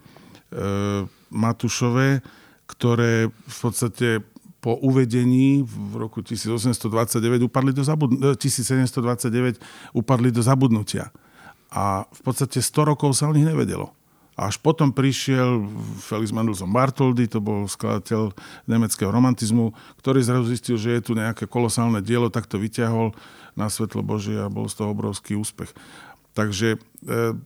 Matušové, 1.30 2.24
ktoré 2.66 3.28
v 3.28 3.58
podstate 3.60 4.24
po 4.66 4.74
uvedení 4.82 5.62
v 5.62 5.94
roku 5.94 6.26
1829 6.26 7.46
upadli 7.46 7.70
do 7.70 7.86
zabud- 7.86 8.18
1729 8.34 9.30
e, 9.30 9.60
upadli 9.94 10.34
do 10.34 10.42
zabudnutia. 10.42 11.14
A 11.70 12.02
v 12.10 12.20
podstate 12.26 12.58
100 12.58 12.90
rokov 12.90 13.14
sa 13.14 13.30
o 13.30 13.36
nich 13.36 13.46
nevedelo. 13.46 13.94
Až 14.36 14.60
potom 14.60 14.92
prišiel 14.92 15.64
Felix 16.02 16.28
Mendelssohn 16.28 16.68
Bartholdy, 16.68 17.24
to 17.24 17.40
bol 17.40 17.64
skladateľ 17.64 18.36
nemeckého 18.68 19.08
romantizmu, 19.08 19.72
ktorý 20.02 20.20
zrazu 20.20 20.52
zistil, 20.52 20.76
že 20.76 20.98
je 20.98 21.02
tu 21.08 21.12
nejaké 21.16 21.48
kolosálne 21.48 22.04
dielo, 22.04 22.28
tak 22.28 22.44
to 22.44 22.60
vyťahol 22.60 23.16
na 23.56 23.72
svetlo 23.72 24.04
Božie 24.04 24.36
a 24.36 24.52
bol 24.52 24.68
z 24.68 24.76
toho 24.82 24.92
obrovský 24.92 25.40
úspech. 25.40 25.72
Takže 26.36 26.76
e, 26.76 26.78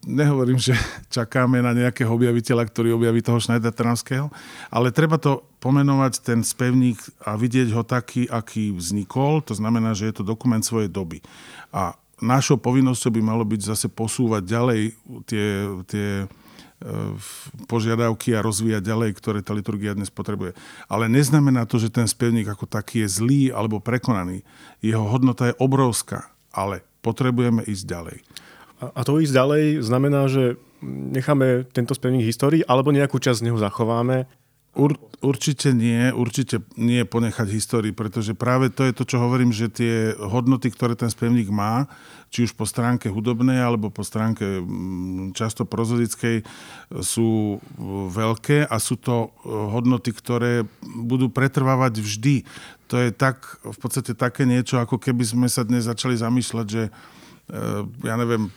nehovorím, 0.03 0.59
že 0.59 0.75
čakáme 1.15 1.63
na 1.63 1.71
nejakého 1.71 2.11
objaviteľa, 2.11 2.67
ktorý 2.67 2.99
objaví 2.99 3.23
toho 3.23 3.39
Schneidertranského, 3.39 4.27
ale 4.67 4.91
treba 4.91 5.15
to 5.15 5.47
pomenovať 5.63 6.27
ten 6.27 6.43
spevník 6.43 6.99
a 7.23 7.39
vidieť 7.39 7.71
ho 7.71 7.87
taký, 7.87 8.27
aký 8.27 8.75
vznikol. 8.75 9.47
To 9.47 9.55
znamená, 9.55 9.95
že 9.95 10.11
je 10.11 10.19
to 10.19 10.27
dokument 10.27 10.67
svojej 10.67 10.91
doby. 10.91 11.23
A 11.71 11.95
našou 12.19 12.59
povinnosťou 12.59 13.15
by 13.15 13.23
malo 13.23 13.47
byť 13.47 13.61
zase 13.71 13.87
posúvať 13.87 14.43
ďalej 14.43 14.81
tie, 15.31 15.47
tie 15.87 16.09
e, 16.19 16.27
požiadavky 17.71 18.35
a 18.35 18.43
rozvíjať 18.43 18.83
ďalej, 18.83 19.11
ktoré 19.23 19.39
tá 19.39 19.55
liturgia 19.55 19.95
dnes 19.95 20.11
potrebuje. 20.11 20.59
Ale 20.91 21.07
neznamená 21.07 21.63
to, 21.63 21.79
že 21.79 21.95
ten 21.95 22.11
spevník 22.11 22.51
ako 22.51 22.67
taký 22.67 23.07
je 23.07 23.23
zlý 23.23 23.43
alebo 23.55 23.79
prekonaný. 23.79 24.43
Jeho 24.83 25.07
hodnota 25.07 25.55
je 25.55 25.59
obrovská, 25.63 26.27
ale 26.51 26.83
potrebujeme 27.07 27.63
ísť 27.71 27.87
ďalej. 27.87 28.19
A 28.81 29.01
to 29.05 29.21
ísť 29.21 29.37
ďalej 29.37 29.65
znamená, 29.85 30.25
že 30.33 30.57
necháme 30.83 31.69
tento 31.69 31.93
spevník 31.93 32.25
histórii 32.25 32.65
alebo 32.65 32.97
nejakú 32.97 33.21
časť 33.21 33.45
z 33.45 33.47
neho 33.53 33.61
zachováme? 33.61 34.25
Ur, 34.71 34.95
určite 35.19 35.75
nie, 35.75 36.15
určite 36.15 36.63
nie 36.79 37.03
ponechať 37.03 37.51
histórii, 37.51 37.91
pretože 37.91 38.39
práve 38.39 38.71
to 38.71 38.87
je 38.87 38.95
to, 38.95 39.03
čo 39.03 39.19
hovorím, 39.19 39.51
že 39.51 39.67
tie 39.67 40.15
hodnoty, 40.15 40.71
ktoré 40.71 40.95
ten 40.95 41.11
spevník 41.11 41.51
má, 41.51 41.91
či 42.31 42.47
už 42.47 42.55
po 42.55 42.63
stránke 42.71 43.11
hudobnej 43.11 43.59
alebo 43.59 43.91
po 43.91 44.07
stránke 44.07 44.63
mm, 44.63 45.35
často 45.35 45.67
prozodickej, 45.67 46.47
sú 47.03 47.59
veľké 48.15 48.71
a 48.71 48.77
sú 48.79 48.95
to 48.95 49.35
hodnoty, 49.45 50.15
ktoré 50.15 50.63
budú 50.87 51.35
pretrvávať 51.35 51.99
vždy. 51.99 52.47
To 52.95 53.03
je 53.03 53.11
tak, 53.11 53.59
v 53.67 53.79
podstate 53.83 54.15
také 54.15 54.47
niečo, 54.47 54.79
ako 54.79 55.03
keby 55.03 55.27
sme 55.27 55.49
sa 55.51 55.67
dnes 55.67 55.91
začali 55.91 56.15
zamýšľať, 56.15 56.67
že 56.71 56.83
eh, 56.87 57.83
ja 58.07 58.15
neviem, 58.15 58.55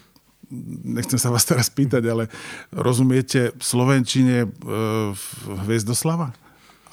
nechcem 0.84 1.18
sa 1.18 1.34
vás 1.34 1.44
teraz 1.50 1.68
pýtať, 1.74 2.04
ale 2.06 2.24
rozumiete 2.70 3.52
Slovenčine 3.58 4.46
e, 4.46 4.48
Hviezdoslava? 5.66 6.38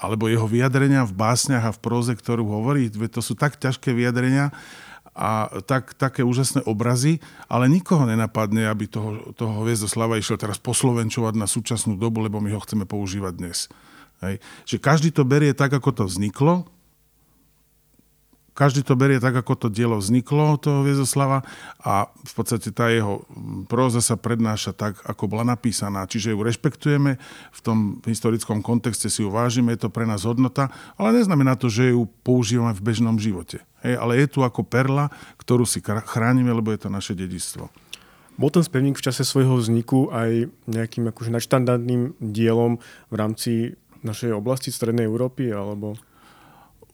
Alebo 0.01 0.33
jeho 0.33 0.49
vyjadrenia 0.49 1.05
v 1.05 1.13
básniach 1.13 1.65
a 1.69 1.75
v 1.77 1.83
próze, 1.85 2.17
ktorú 2.17 2.49
hovorí? 2.49 2.89
To 2.89 3.21
sú 3.21 3.37
tak 3.37 3.61
ťažké 3.61 3.93
vyjadrenia 3.93 4.49
a 5.13 5.53
tak, 5.69 5.93
také 5.99 6.25
úžasné 6.25 6.65
obrazy, 6.65 7.21
ale 7.51 7.69
nikoho 7.69 8.09
nenapadne, 8.09 8.65
aby 8.65 8.89
toho, 8.89 9.35
toho 9.37 9.61
Hviezdoslava 9.61 10.17
išiel 10.17 10.41
teraz 10.41 10.57
poslovenčovať 10.57 11.35
na 11.37 11.45
súčasnú 11.45 12.01
dobu, 12.01 12.25
lebo 12.25 12.41
my 12.41 12.49
ho 12.57 12.65
chceme 12.65 12.89
používať 12.89 13.33
dnes. 13.37 13.69
Hej. 14.25 14.41
Že 14.65 14.77
každý 14.81 15.09
to 15.13 15.29
berie 15.29 15.53
tak, 15.53 15.77
ako 15.77 15.93
to 15.93 16.05
vzniklo, 16.09 16.65
každý 18.61 18.85
to 18.85 18.93
berie 18.93 19.17
tak, 19.17 19.33
ako 19.33 19.57
to 19.57 19.69
dielo 19.73 19.97
vzniklo, 19.97 20.61
toho 20.61 20.85
Viezoslava 20.85 21.41
a 21.81 22.13
v 22.13 22.33
podstate 22.37 22.69
tá 22.69 22.93
jeho 22.93 23.25
próza 23.73 24.05
sa 24.05 24.21
prednáša 24.21 24.77
tak, 24.77 25.01
ako 25.09 25.33
bola 25.33 25.49
napísaná. 25.49 26.05
Čiže 26.05 26.37
ju 26.37 26.45
rešpektujeme, 26.45 27.17
v 27.57 27.61
tom 27.65 28.05
historickom 28.05 28.61
kontexte 28.61 29.09
si 29.09 29.25
ju 29.25 29.33
vážime, 29.33 29.73
je 29.73 29.89
to 29.89 29.89
pre 29.89 30.05
nás 30.05 30.29
hodnota, 30.29 30.69
ale 31.01 31.17
neznamená 31.17 31.57
to, 31.57 31.73
že 31.73 31.97
ju 31.97 32.05
používame 32.21 32.77
v 32.77 32.85
bežnom 32.85 33.17
živote. 33.17 33.65
Hej, 33.81 33.97
ale 33.97 34.21
je 34.21 34.29
tu 34.29 34.45
ako 34.45 34.61
perla, 34.61 35.09
ktorú 35.41 35.65
si 35.65 35.81
chránime, 35.81 36.53
lebo 36.53 36.69
je 36.69 36.85
to 36.85 36.93
naše 36.93 37.17
dedičstvo. 37.17 37.65
Bol 38.37 38.53
ten 38.53 38.61
spevník 38.61 39.01
v 39.01 39.05
čase 39.09 39.25
svojho 39.25 39.57
vzniku 39.57 40.13
aj 40.13 40.53
nejakým 40.69 41.09
akože 41.09 41.33
nadštandardným 41.33 42.21
dielom 42.21 42.77
v 43.09 43.15
rámci 43.17 43.53
našej 44.05 44.37
oblasti 44.37 44.69
Strednej 44.69 45.09
Európy, 45.09 45.49
alebo... 45.49 45.97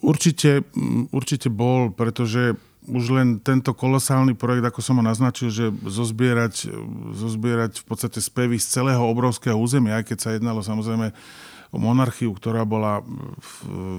Určite, 0.05 0.63
mm, 0.63 1.13
určite 1.13 1.49
bol, 1.49 1.93
pretože 1.93 2.57
už 2.87 3.05
len 3.11 3.43
tento 3.43 3.75
kolosálny 3.75 4.39
projekt, 4.39 4.71
ako 4.71 4.81
som 4.81 5.03
ho 5.03 5.05
naznačil, 5.05 5.51
že 5.51 5.75
zozbierať, 5.75 6.71
zozbierať 7.19 7.83
v 7.83 7.85
podstate 7.85 8.23
spevy 8.23 8.63
z 8.63 8.79
celého 8.79 9.03
obrovského 9.03 9.59
územia, 9.59 9.99
aj 9.99 10.15
keď 10.15 10.19
sa 10.23 10.31
jednalo 10.39 10.63
samozrejme 10.63 11.11
o 11.75 11.79
monarchiu, 11.83 12.31
ktorá 12.31 12.63
bola 12.63 13.03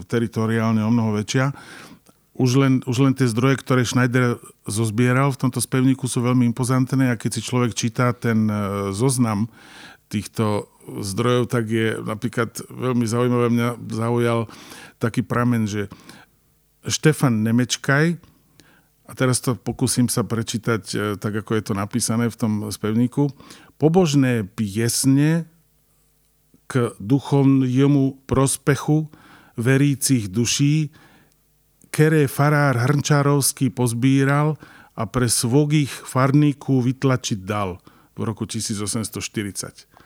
teritoriálne 0.07 0.79
o 0.87 0.89
mnoho 0.89 1.19
väčšia. 1.19 1.51
Už 2.37 2.51
len, 2.61 2.73
už 2.85 2.97
len 3.01 3.13
tie 3.17 3.27
zdroje, 3.27 3.59
ktoré 3.59 3.81
Schneider 3.81 4.37
zozbieral 4.69 5.33
v 5.33 5.41
tomto 5.41 5.57
spevníku 5.57 6.05
sú 6.05 6.21
veľmi 6.21 6.45
impozantné 6.53 7.11
a 7.11 7.19
keď 7.19 7.31
si 7.33 7.41
človek 7.41 7.73
číta 7.73 8.13
ten 8.13 8.45
e, 8.45 8.53
zoznam 8.93 9.49
týchto 10.07 10.69
zdrojov, 10.87 11.51
tak 11.51 11.67
je 11.67 11.99
napríklad 11.99 12.55
veľmi 12.71 13.05
zaujímavé, 13.05 13.47
mňa 13.51 13.69
zaujal 13.91 14.39
taký 14.97 15.21
pramen, 15.21 15.67
že 15.67 15.91
Štefan 16.87 17.43
Nemečkaj, 17.43 18.17
a 19.07 19.11
teraz 19.15 19.39
to 19.39 19.55
pokúsim 19.55 20.11
sa 20.11 20.27
prečítať 20.27 20.83
e, 20.91 20.97
tak, 21.15 21.39
ako 21.43 21.55
je 21.55 21.63
to 21.63 21.73
napísané 21.75 22.27
v 22.27 22.39
tom 22.39 22.53
spevníku, 22.67 23.31
pobožné 23.79 24.43
piesne 24.43 25.47
k 26.67 26.91
duchovnému 26.99 28.27
prospechu 28.27 29.07
verícich 29.55 30.27
duší, 30.27 30.91
ktoré 31.87 32.27
farár 32.27 32.77
Hrnčárovský 32.77 33.71
pozbíral 33.71 34.59
a 34.93 35.07
pre 35.07 35.31
svogých 35.31 35.89
farníku 35.89 36.83
vytlačiť 36.83 37.39
dal 37.41 37.79
v 38.13 38.21
roku 38.27 38.43
1840. 38.43 39.96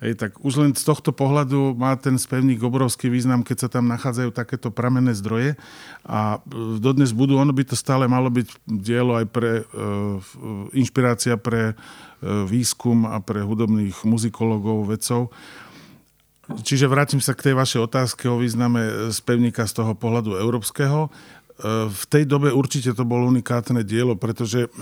Hej, 0.00 0.16
tak 0.16 0.40
už 0.40 0.64
len 0.64 0.72
z 0.72 0.80
tohto 0.80 1.12
pohľadu 1.12 1.76
má 1.76 1.92
ten 2.00 2.16
spevník 2.16 2.64
obrovský 2.64 3.12
význam, 3.12 3.44
keď 3.44 3.56
sa 3.60 3.68
tam 3.68 3.84
nachádzajú 3.84 4.32
takéto 4.32 4.72
pramenné 4.72 5.12
zdroje 5.12 5.60
a 6.08 6.40
e, 6.40 6.80
dodnes 6.80 7.12
budú, 7.12 7.36
ono 7.36 7.52
by 7.52 7.68
to 7.68 7.76
stále 7.76 8.08
malo 8.08 8.32
byť 8.32 8.48
dielo 8.64 9.20
aj 9.20 9.26
pre 9.28 9.60
e, 9.60 9.64
inšpirácia 10.72 11.36
pre 11.36 11.72
e, 11.72 11.74
výskum 12.48 13.04
a 13.04 13.20
pre 13.20 13.44
hudobných 13.44 14.00
muzikologov, 14.08 14.88
vedcov. 14.88 15.28
Čiže 16.50 16.90
vrátim 16.90 17.20
sa 17.22 17.36
k 17.36 17.52
tej 17.52 17.54
vašej 17.54 17.80
otázke 17.84 18.26
o 18.26 18.40
význame 18.40 19.12
spevníka 19.14 19.68
z 19.68 19.84
toho 19.84 19.92
pohľadu 19.92 20.34
európskeho. 20.40 21.06
E, 21.06 21.08
v 21.92 22.04
tej 22.08 22.24
dobe 22.24 22.56
určite 22.56 22.96
to 22.96 23.04
bolo 23.04 23.28
unikátne 23.28 23.84
dielo, 23.84 24.16
pretože 24.16 24.72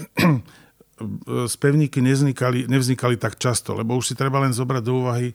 spevníky 1.47 2.03
nevznikali, 2.03 2.67
nevznikali 2.67 3.17
tak 3.17 3.39
často, 3.39 3.75
lebo 3.75 3.95
už 3.97 4.13
si 4.13 4.15
treba 4.19 4.43
len 4.43 4.53
zobrať 4.53 4.83
do 4.83 4.93
úvahy 5.07 5.31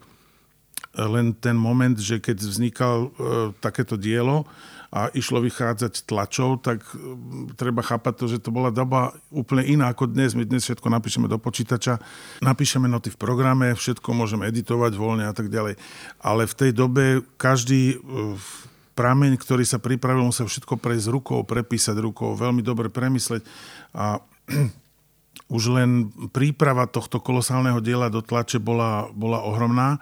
len 0.94 1.34
ten 1.34 1.58
moment, 1.58 1.98
že 1.98 2.22
keď 2.22 2.38
vznikal 2.38 2.98
e, 3.02 3.10
takéto 3.58 3.98
dielo 3.98 4.46
a 4.94 5.10
išlo 5.18 5.42
vychádzať 5.42 6.06
tlačov, 6.06 6.62
tak 6.62 6.86
e, 6.94 6.94
treba 7.58 7.82
chápať 7.82 8.14
to, 8.14 8.26
že 8.30 8.38
to 8.38 8.54
bola 8.54 8.70
doba 8.70 9.18
úplne 9.34 9.66
iná 9.66 9.90
ako 9.90 10.06
dnes. 10.14 10.38
My 10.38 10.46
dnes 10.46 10.62
všetko 10.62 10.94
napíšeme 10.94 11.26
do 11.26 11.42
počítača, 11.42 11.98
napíšeme 12.46 12.86
noty 12.86 13.10
v 13.10 13.18
programe, 13.18 13.74
všetko 13.74 14.06
môžeme 14.14 14.46
editovať 14.54 14.94
voľne 14.94 15.26
a 15.26 15.34
tak 15.34 15.50
ďalej. 15.50 15.82
Ale 16.22 16.46
v 16.46 16.58
tej 16.62 16.72
dobe 16.78 17.26
každý 17.42 17.98
e, 17.98 18.38
prameň, 18.94 19.42
ktorý 19.42 19.66
sa 19.66 19.82
pripravil, 19.82 20.30
musel 20.30 20.46
všetko 20.46 20.78
prejsť 20.78 21.10
rukou, 21.10 21.42
prepísať 21.42 21.98
rukou, 21.98 22.38
veľmi 22.38 22.62
dobre 22.62 22.94
premysleť 22.94 23.42
a 23.98 24.22
už 25.50 25.64
len 25.74 26.10
príprava 26.34 26.90
tohto 26.90 27.22
kolosálneho 27.22 27.82
diela 27.84 28.10
do 28.10 28.22
tlače 28.22 28.58
bola, 28.58 29.10
bola 29.14 29.44
ohromná. 29.46 30.02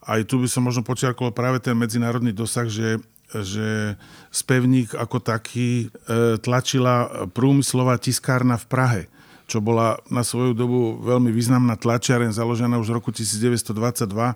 Aj 0.00 0.20
tu 0.24 0.40
by 0.40 0.48
som 0.48 0.66
možno 0.66 0.82
počiarkol 0.82 1.30
práve 1.30 1.60
ten 1.62 1.76
medzinárodný 1.76 2.34
dosah, 2.34 2.66
že 2.66 2.98
že 3.30 3.94
spevník 4.34 4.90
ako 4.98 5.22
taký 5.22 5.86
e, 5.86 6.34
tlačila 6.42 7.30
prúmyslová 7.30 7.94
tiskárna 7.94 8.58
v 8.58 8.66
Prahe 8.66 9.02
čo 9.50 9.58
bola 9.58 9.98
na 10.06 10.22
svoju 10.22 10.54
dobu 10.54 11.02
veľmi 11.02 11.34
významná 11.34 11.74
tlačiareň, 11.74 12.30
založená 12.30 12.78
už 12.78 12.94
v 12.94 12.96
roku 13.02 13.10
1922 13.10 14.06
e, 14.06 14.34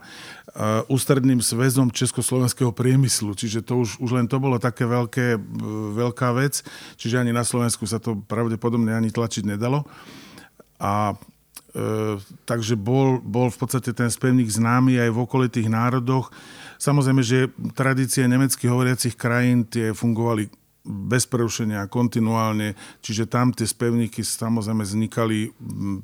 ústredným 0.90 1.38
sväzom 1.38 1.86
Československého 1.94 2.74
priemyslu. 2.74 3.38
Čiže 3.38 3.62
to 3.62 3.86
už, 3.86 4.02
už 4.02 4.10
len 4.10 4.26
to 4.26 4.42
bolo 4.42 4.58
také 4.58 4.82
veľké, 4.82 5.38
veľká 5.94 6.34
vec, 6.34 6.66
čiže 6.98 7.22
ani 7.22 7.30
na 7.30 7.46
Slovensku 7.46 7.86
sa 7.86 8.02
to 8.02 8.18
pravdepodobne 8.26 8.90
ani 8.90 9.14
tlačiť 9.14 9.46
nedalo. 9.54 9.86
A 10.84 11.16
E, 11.74 12.22
takže 12.46 12.78
bol, 12.78 13.18
bol 13.18 13.50
v 13.50 13.58
podstate 13.58 13.90
ten 13.90 14.06
spevník 14.06 14.46
známy 14.46 14.94
aj 15.02 15.10
v 15.10 15.22
okolitých 15.26 15.66
národoch. 15.66 16.30
Samozrejme, 16.78 17.22
že 17.26 17.50
tradície 17.74 18.30
nemeckých 18.30 18.70
hovoriacich 18.70 19.18
krajín 19.18 19.66
tie 19.66 19.90
fungovali 19.90 20.46
bez 20.84 21.24
prerušenia, 21.24 21.88
kontinuálne, 21.88 22.76
čiže 23.00 23.24
tam 23.24 23.50
tie 23.56 23.64
spevníky 23.64 24.20
samozrejme 24.20 24.84
vznikali 24.84 25.50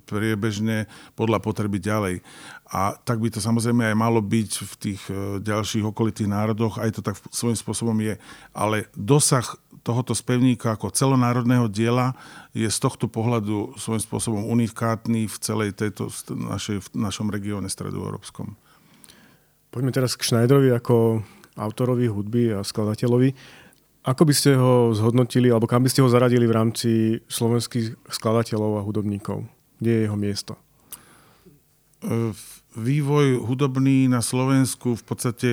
priebežne 0.09 0.89
podľa 1.15 1.39
potreby 1.39 1.79
ďalej. 1.79 2.25
A 2.73 2.97
tak 2.97 3.21
by 3.21 3.29
to 3.29 3.45
samozrejme 3.45 3.85
aj 3.93 3.95
malo 3.95 4.25
byť 4.25 4.51
v 4.65 4.75
tých 4.81 5.03
e, 5.07 5.39
ďalších 5.39 5.87
okolitých 5.87 6.33
národoch, 6.33 6.83
aj 6.83 6.99
to 6.99 7.01
tak 7.05 7.15
svojím 7.31 7.59
spôsobom 7.61 7.99
je. 8.03 8.19
Ale 8.57 8.91
dosah 8.99 9.47
tohoto 9.81 10.13
spevníka 10.13 10.77
ako 10.77 10.93
celonárodného 10.93 11.67
diela 11.67 12.13
je 12.53 12.69
z 12.69 12.79
tohto 12.81 13.09
pohľadu 13.09 13.81
svojím 13.81 14.03
spôsobom 14.03 14.43
unikátny 14.49 15.27
v 15.27 15.37
celej 15.41 15.77
tejto 15.77 16.13
našej, 16.31 16.85
v 16.85 16.89
našom 16.97 17.33
regióne 17.33 17.69
stredoeurópskom. 17.73 18.57
Poďme 19.71 19.95
teraz 19.95 20.19
k 20.19 20.27
Schneiderovi 20.27 20.75
ako 20.75 21.23
autorovi 21.55 22.11
hudby 22.11 22.59
a 22.59 22.67
skladateľovi. 22.67 23.33
Ako 24.01 24.23
by 24.25 24.35
ste 24.35 24.57
ho 24.57 24.97
zhodnotili, 24.97 25.53
alebo 25.53 25.69
kam 25.69 25.85
by 25.85 25.93
ste 25.93 26.01
ho 26.01 26.09
zaradili 26.09 26.49
v 26.49 26.57
rámci 26.57 26.91
slovenských 27.29 28.09
skladateľov 28.09 28.81
a 28.81 28.87
hudobníkov? 28.87 29.45
Kde 29.77 29.91
je 29.93 30.01
jeho 30.09 30.17
miesto? 30.17 30.53
E, 32.01 32.33
vývoj 32.77 33.43
hudobný 33.43 34.07
na 34.07 34.23
Slovensku 34.23 34.95
v 34.95 35.05
podstate 35.05 35.49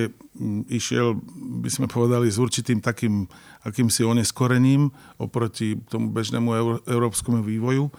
išiel, 0.70 1.18
by 1.62 1.70
sme 1.70 1.86
povedali, 1.90 2.30
s 2.30 2.38
určitým 2.38 2.78
takým 2.78 3.26
akýmsi 3.66 4.06
oneskorením 4.06 4.90
oproti 5.18 5.78
tomu 5.90 6.14
bežnému 6.14 6.48
európskemu 6.86 7.42
vývoju. 7.42 7.90
E, 7.90 7.92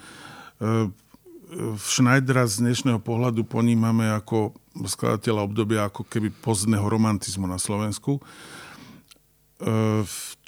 Schneidera 1.82 2.46
z 2.46 2.62
dnešného 2.62 3.02
pohľadu 3.02 3.42
ponímame 3.42 4.06
ako 4.14 4.54
skladateľa 4.86 5.42
obdobia 5.50 5.90
ako 5.90 6.06
keby 6.06 6.30
pozdného 6.30 6.86
romantizmu 6.86 7.50
na 7.50 7.58
Slovensku 7.58 8.22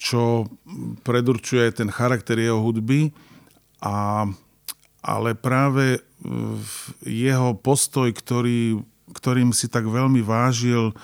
čo 0.02 0.48
predurčuje 1.04 1.68
ten 1.76 1.92
charakter 1.92 2.40
jeho 2.40 2.58
hudby, 2.64 3.12
a, 3.84 4.26
ale 5.02 5.34
práve 5.34 6.00
jeho 7.02 7.58
postoj, 7.58 8.14
ktorý, 8.14 8.86
ktorým 9.18 9.50
si 9.52 9.66
tak 9.66 9.90
veľmi 9.90 10.22
vážil 10.22 10.94
e, 10.94 10.96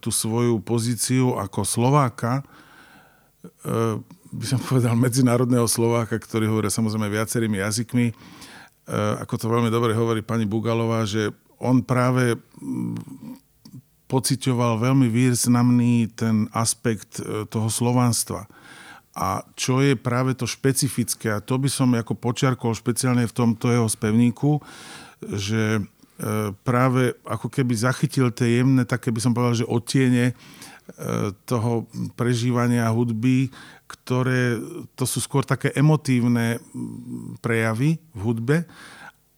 tú 0.00 0.08
svoju 0.08 0.56
pozíciu 0.64 1.36
ako 1.36 1.60
Slováka, 1.68 2.40
e, 2.40 2.44
by 4.32 4.46
som 4.48 4.60
povedal 4.64 4.96
medzinárodného 4.96 5.68
Slováka, 5.68 6.16
ktorý 6.16 6.48
hovorí 6.48 6.72
samozrejme 6.72 7.12
viacerými 7.12 7.60
jazykmi, 7.60 8.06
ako 9.20 9.34
to 9.38 9.46
veľmi 9.46 9.70
dobre 9.70 9.94
hovorí 9.94 10.26
pani 10.26 10.42
Bugalová, 10.42 11.06
že 11.06 11.30
on 11.62 11.84
práve 11.84 12.34
pocitoval 14.10 14.80
veľmi 14.80 15.06
významný 15.06 16.10
ten 16.16 16.50
aspekt 16.50 17.22
toho 17.46 17.68
slovanstva. 17.70 18.50
A 19.12 19.44
čo 19.52 19.84
je 19.84 19.92
práve 19.92 20.32
to 20.32 20.48
špecifické, 20.48 21.36
a 21.36 21.44
to 21.44 21.60
by 21.60 21.68
som 21.68 21.92
ako 21.92 22.16
počiarkol 22.16 22.72
špeciálne 22.72 23.28
v 23.28 23.36
tomto 23.36 23.68
jeho 23.68 23.84
spevníku, 23.84 24.64
že 25.20 25.78
e, 25.78 25.80
práve 26.64 27.12
ako 27.28 27.52
keby 27.52 27.76
zachytil 27.76 28.32
tie 28.32 28.64
jemné, 28.64 28.88
také 28.88 29.12
by 29.12 29.20
som 29.20 29.36
povedal, 29.36 29.60
že 29.60 29.68
odtiene 29.68 30.32
e, 30.32 30.34
toho 31.44 31.84
prežívania 32.16 32.88
hudby, 32.88 33.52
ktoré 33.84 34.56
to 34.96 35.04
sú 35.04 35.20
skôr 35.20 35.44
také 35.44 35.68
emotívne 35.76 36.56
prejavy 37.44 38.00
v 38.16 38.20
hudbe, 38.24 38.56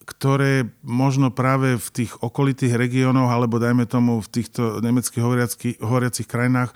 ktoré 0.06 0.70
možno 0.86 1.34
práve 1.34 1.80
v 1.80 1.88
tých 1.90 2.12
okolitých 2.22 2.78
regiónoch, 2.78 3.26
alebo 3.26 3.58
dajme 3.58 3.90
tomu 3.90 4.22
v 4.22 4.28
týchto 4.30 4.78
nemeckých 4.78 5.82
hovoriacich 5.82 6.28
krajinách, 6.28 6.70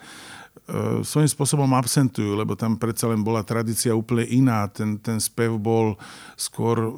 svojím 1.05 1.31
spôsobom 1.31 1.71
absentujú, 1.75 2.37
lebo 2.37 2.59
tam 2.59 2.77
predsa 2.77 3.09
len 3.09 3.23
bola 3.23 3.47
tradícia 3.47 3.97
úplne 3.97 4.27
iná. 4.27 4.67
Ten, 4.69 4.99
ten 4.99 5.23
spev 5.23 5.57
bol 5.57 5.97
skôr 6.35 6.77
e, 6.79 6.91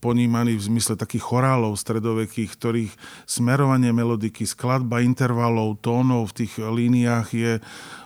ponímaný 0.00 0.56
v 0.56 0.66
zmysle 0.72 0.94
takých 0.96 1.24
chorálov 1.24 1.76
stredovekých, 1.76 2.50
ktorých 2.54 2.92
smerovanie 3.28 3.90
melodiky, 3.90 4.48
skladba 4.48 5.04
intervalov, 5.04 5.80
tónov 5.80 6.32
v 6.32 6.44
tých 6.44 6.60
líniách 6.60 7.28
je 7.32 7.52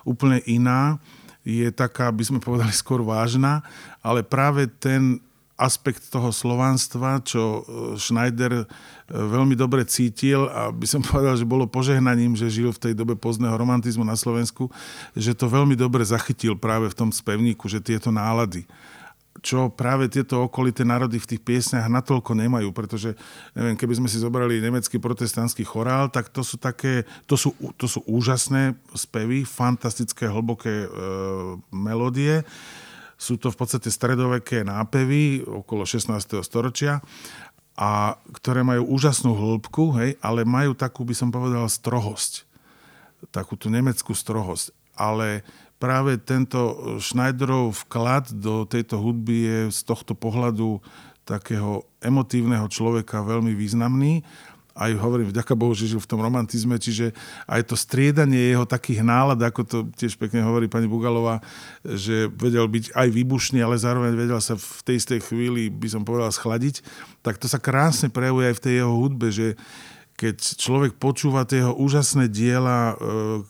úplne 0.06 0.40
iná 0.46 0.98
je 1.46 1.70
taká, 1.70 2.11
by 2.11 2.26
sme 2.26 2.38
povedali, 2.42 2.74
skôr 2.74 3.06
vážna, 3.06 3.62
ale 4.02 4.26
práve 4.26 4.66
ten 4.66 5.22
aspekt 5.56 6.04
toho 6.12 6.28
slovanstva, 6.28 7.24
čo 7.24 7.40
e, 7.40 7.60
Schneider 7.96 8.62
e, 8.62 8.64
veľmi 9.08 9.56
dobre 9.56 9.88
cítil 9.88 10.44
a 10.52 10.68
by 10.68 10.84
som 10.84 11.00
povedal, 11.08 11.34
že 11.34 11.48
bolo 11.48 11.64
požehnaním, 11.64 12.36
že 12.36 12.52
žil 12.52 12.70
v 12.76 12.82
tej 12.88 12.92
dobe 12.92 13.16
pozdného 13.16 13.56
romantizmu 13.56 14.04
na 14.04 14.14
Slovensku, 14.14 14.68
že 15.16 15.32
to 15.32 15.48
veľmi 15.48 15.72
dobre 15.74 16.04
zachytil 16.04 16.54
práve 16.60 16.92
v 16.92 16.96
tom 16.96 17.08
spevníku, 17.08 17.66
že 17.72 17.80
tieto 17.80 18.12
nálady. 18.12 18.68
čo 19.44 19.68
práve 19.68 20.08
tieto 20.08 20.48
okolité 20.48 20.84
národy 20.84 21.20
v 21.20 21.36
tých 21.36 21.44
piesniach 21.44 21.88
natoľko 21.88 22.32
nemajú, 22.36 22.72
pretože 22.72 23.16
neviem, 23.52 23.76
keby 23.76 24.00
sme 24.00 24.08
si 24.08 24.20
zobrali 24.20 24.60
nemecký 24.60 24.96
protestantský 25.00 25.64
chorál, 25.64 26.08
tak 26.12 26.32
to 26.32 26.40
sú 26.44 26.56
také, 26.60 27.08
to 27.24 27.36
sú, 27.36 27.52
to 27.76 27.84
sú 27.88 28.04
úžasné 28.08 28.76
spevy, 28.96 29.44
fantastické, 29.44 30.28
hlboké 30.28 30.84
e, 30.84 30.88
melódie. 31.72 32.44
Sú 33.16 33.40
to 33.40 33.48
v 33.48 33.57
podstate 33.57 33.88
stredoveké 33.88 34.61
nápevy 34.62 35.40
okolo 35.44 35.88
16. 35.88 36.44
storočia 36.44 37.00
a 37.76 38.16
ktoré 38.33 38.64
majú 38.64 38.88
úžasnú 38.92 39.37
hĺbku, 39.37 39.92
hej, 40.00 40.16
ale 40.24 40.48
majú 40.48 40.72
takú, 40.72 41.05
by 41.05 41.12
som 41.16 41.29
povedal, 41.29 41.68
strohosť. 41.68 42.48
Takú 43.33 43.57
tú 43.57 43.68
nemeckú 43.68 44.12
strohosť. 44.16 44.72
Ale 44.96 45.44
práve 45.76 46.16
tento 46.16 46.96
Schneiderov 47.00 47.85
vklad 47.85 48.33
do 48.33 48.64
tejto 48.64 48.96
hudby 49.00 49.37
je 49.44 49.61
z 49.72 49.81
tohto 49.85 50.16
pohľadu 50.16 50.81
takého 51.29 51.85
emotívneho 52.00 52.64
človeka 52.70 53.20
veľmi 53.20 53.52
významný. 53.52 54.24
Aj 54.76 54.92
hovorím, 54.92 55.32
vďaka 55.32 55.56
Bohu, 55.56 55.72
že 55.72 55.88
žil 55.88 55.98
v 55.98 56.10
tom 56.10 56.20
romantizme, 56.20 56.76
čiže 56.76 57.16
aj 57.48 57.72
to 57.72 57.74
striedanie 57.80 58.52
jeho 58.52 58.68
takých 58.68 59.00
nálad, 59.00 59.40
ako 59.40 59.60
to 59.64 59.78
tiež 59.96 60.20
pekne 60.20 60.44
hovorí 60.44 60.68
pani 60.68 60.84
Bugalová, 60.84 61.40
že 61.80 62.28
vedel 62.28 62.68
byť 62.68 62.92
aj 62.92 63.08
výbušný, 63.08 63.64
ale 63.64 63.80
zároveň 63.80 64.12
vedel 64.12 64.36
sa 64.44 64.60
v 64.60 64.80
tej 64.84 65.00
istej 65.00 65.20
chvíli, 65.24 65.72
by 65.72 65.88
som 65.88 66.04
povedal, 66.04 66.28
schladiť, 66.28 66.84
tak 67.24 67.40
to 67.40 67.48
sa 67.48 67.56
krásne 67.56 68.12
prejavuje 68.12 68.52
aj 68.52 68.56
v 68.60 68.64
tej 68.68 68.74
jeho 68.84 68.92
hudbe, 68.92 69.32
že 69.32 69.56
keď 70.16 70.36
človek 70.56 70.92
počúva 70.96 71.44
tie 71.44 71.60
jeho 71.60 71.76
úžasné 71.76 72.32
diela 72.32 72.92
e, 72.92 72.94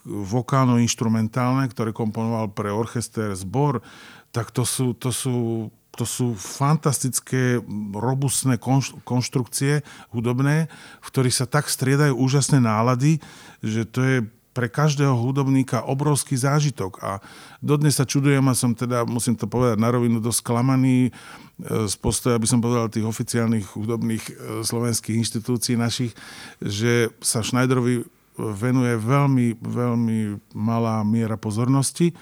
vokálno-instrumentálne, 0.07 1.71
ktoré 1.71 1.95
komponoval 1.95 2.51
pre 2.51 2.75
orchester, 2.75 3.31
zbor, 3.39 3.87
tak 4.35 4.51
to 4.51 4.67
sú, 4.67 4.93
to 4.99 5.15
sú, 5.15 5.71
to 5.97 6.05
sú 6.05 6.37
fantastické, 6.37 7.59
robustné 7.97 8.61
konštrukcie 9.03 9.81
hudobné, 10.13 10.69
v 11.01 11.09
ktorých 11.09 11.35
sa 11.35 11.47
tak 11.49 11.73
striedajú 11.73 12.13
úžasné 12.13 12.61
nálady, 12.61 13.19
že 13.65 13.89
to 13.89 14.01
je 14.05 14.17
pre 14.57 14.73
každého 14.73 15.13
hudobníka 15.13 15.85
obrovský 15.85 16.33
zážitok. 16.33 16.97
A 17.05 17.21
dodnes 17.61 18.01
sa 18.01 18.09
čudujem 18.09 18.41
a 18.49 18.57
som 18.57 18.73
teda, 18.73 19.05
musím 19.05 19.37
to 19.37 19.45
povedať 19.45 19.77
na 19.77 19.93
rovinu, 19.93 20.17
dosť 20.17 20.41
sklamaný 20.41 20.97
e, 21.05 21.11
z 21.85 21.95
postoja, 22.01 22.41
aby 22.41 22.49
som 22.49 22.65
povedal, 22.65 22.89
tých 22.89 23.05
oficiálnych 23.05 23.77
hudobných 23.77 24.25
e, 24.25 24.33
slovenských 24.65 25.21
inštitúcií 25.21 25.77
našich, 25.77 26.17
že 26.65 27.13
sa 27.21 27.45
Schneiderovi 27.45 28.09
venuje 28.41 28.97
veľmi, 28.97 29.61
veľmi 29.61 30.19
malá 30.57 31.05
miera 31.05 31.37
pozornosti. 31.37 32.17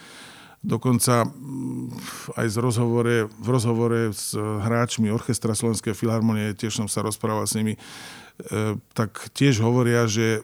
Dokonca 0.64 1.28
mm, 1.28 1.92
aj 2.40 2.46
z 2.48 2.56
rozhovore, 2.56 3.28
v 3.28 3.48
rozhovore 3.52 4.16
s 4.16 4.32
hráčmi 4.32 5.12
Orchestra 5.12 5.52
Slovenskej 5.52 5.92
filharmonie, 5.92 6.56
tiež 6.56 6.80
som 6.80 6.88
sa 6.88 7.04
rozprával 7.04 7.44
s 7.44 7.52
nimi, 7.52 7.76
e, 7.76 7.80
tak 8.96 9.28
tiež 9.36 9.60
hovoria, 9.60 10.08
že 10.08 10.40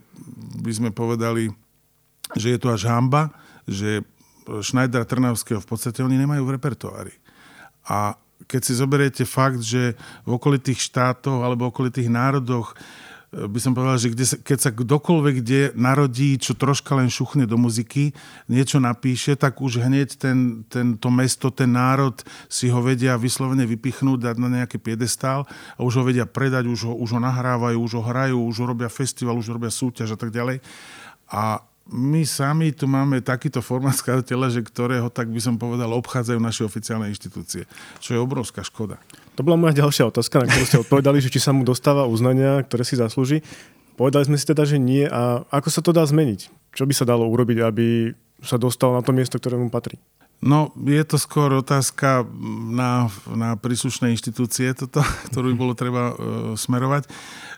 by 0.61 0.73
sme 0.77 0.91
povedali, 0.93 1.49
že 2.37 2.53
je 2.53 2.59
to 2.61 2.69
až 2.69 2.93
hamba, 2.93 3.33
že 3.65 4.05
Schneidera 4.61 5.09
Trnavského 5.09 5.63
v 5.63 5.69
podstate 5.69 6.05
oni 6.05 6.21
nemajú 6.21 6.43
v 6.45 6.55
repertoári. 6.59 7.15
A 7.87 8.19
keď 8.51 8.61
si 8.67 8.73
zoberiete 8.75 9.25
fakt, 9.29 9.63
že 9.63 9.95
v 10.27 10.31
okolitých 10.35 10.81
štátoch 10.81 11.41
alebo 11.41 11.71
okolitých 11.71 12.11
národoch 12.11 12.75
eh, 12.75 13.10
by 13.31 13.61
som 13.63 13.79
povedal, 13.79 13.95
že 13.95 14.11
kde 14.11 14.27
sa, 14.27 14.37
keď 14.43 14.59
sa 14.59 14.71
kdokoľvek 14.75 15.35
kde 15.39 15.61
narodí, 15.79 16.35
čo 16.35 16.59
troška 16.59 16.99
len 16.99 17.07
šuchne 17.07 17.47
do 17.47 17.55
muziky, 17.55 18.11
niečo 18.51 18.83
napíše, 18.83 19.39
tak 19.39 19.63
už 19.63 19.87
hneď 19.87 20.19
ten, 20.19 20.67
ten, 20.67 20.99
to 20.99 21.15
mesto, 21.15 21.47
ten 21.55 21.71
národ 21.71 22.19
si 22.51 22.67
ho 22.67 22.83
vedia 22.83 23.15
vyslovene 23.15 23.63
vypichnúť, 23.71 24.19
dať 24.19 24.37
na 24.43 24.49
nejaký 24.63 24.83
piedestál 24.83 25.47
a 25.79 25.81
už 25.87 26.03
ho 26.03 26.05
vedia 26.11 26.27
predať, 26.27 26.67
už 26.67 26.91
ho, 26.91 26.95
už 26.99 27.15
ho 27.15 27.21
nahrávajú, 27.23 27.79
už 27.79 27.93
ho 27.99 28.03
hrajú, 28.03 28.39
už 28.51 28.57
ho 28.59 28.67
robia 28.67 28.91
festival, 28.91 29.39
už 29.39 29.55
ho 29.55 29.57
robia 29.63 29.71
súťaž 29.71 30.15
a 30.15 30.19
tak 30.19 30.35
ďalej. 30.35 30.59
A 31.31 31.63
my 31.91 32.23
sami 32.27 32.75
tu 32.75 32.91
máme 32.91 33.23
takýto 33.23 33.63
formát 33.63 33.95
skladateľa, 33.95 34.59
že 34.59 34.67
ktorého, 34.67 35.07
tak 35.07 35.31
by 35.31 35.39
som 35.39 35.55
povedal, 35.55 35.91
obchádzajú 35.95 36.39
naše 36.43 36.63
oficiálne 36.67 37.07
inštitúcie, 37.11 37.67
čo 38.03 38.11
je 38.15 38.19
obrovská 38.19 38.67
škoda. 38.67 38.99
To 39.41 39.49
bola 39.49 39.57
moja 39.57 39.73
ďalšia 39.73 40.13
otázka, 40.13 40.45
na 40.45 40.53
ktorú 40.53 40.65
ste 40.69 40.83
odpovedali, 40.85 41.17
že 41.25 41.33
či 41.33 41.41
sa 41.41 41.57
mu 41.57 41.65
dostáva 41.65 42.05
uznania, 42.05 42.61
ktoré 42.61 42.85
si 42.85 43.01
zaslúži. 43.01 43.41
Povedali 43.97 44.29
sme 44.29 44.37
si 44.37 44.45
teda, 44.45 44.69
že 44.69 44.77
nie. 44.77 45.09
A 45.09 45.49
ako 45.49 45.73
sa 45.73 45.81
to 45.81 45.97
dá 45.97 46.05
zmeniť? 46.05 46.53
Čo 46.77 46.85
by 46.85 46.93
sa 46.93 47.09
dalo 47.09 47.25
urobiť, 47.25 47.65
aby 47.65 48.13
sa 48.45 48.61
dostal 48.61 48.93
na 48.93 49.01
to 49.01 49.17
miesto, 49.17 49.41
ktoré 49.41 49.57
mu 49.57 49.73
patrí? 49.73 49.97
No, 50.45 50.77
je 50.77 51.01
to 51.09 51.17
skôr 51.17 51.49
otázka 51.57 52.29
na, 52.69 53.09
na 53.33 53.57
príslušné 53.57 54.13
inštitúcie, 54.13 54.77
toto, 54.77 55.01
ktorú 55.33 55.53
by 55.53 55.57
bolo 55.57 55.73
treba 55.73 56.13
e, 56.13 56.15
smerovať. 56.61 57.09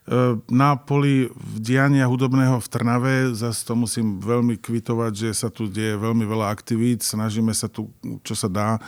E, 0.03 0.35
na 0.51 0.75
poli 0.75 1.31
diania 1.55 2.11
hudobného 2.11 2.59
v 2.59 2.67
Trnave, 2.67 3.15
zase 3.39 3.63
to 3.63 3.79
musím 3.79 4.19
veľmi 4.19 4.59
kvitovať, 4.59 5.13
že 5.15 5.29
sa 5.31 5.47
tu 5.47 5.71
deje 5.71 5.95
veľmi 5.95 6.27
veľa 6.27 6.51
aktivít, 6.51 7.07
snažíme 7.07 7.55
sa 7.55 7.71
tu, 7.71 7.87
čo 8.27 8.35
sa 8.35 8.51
dá, 8.51 8.83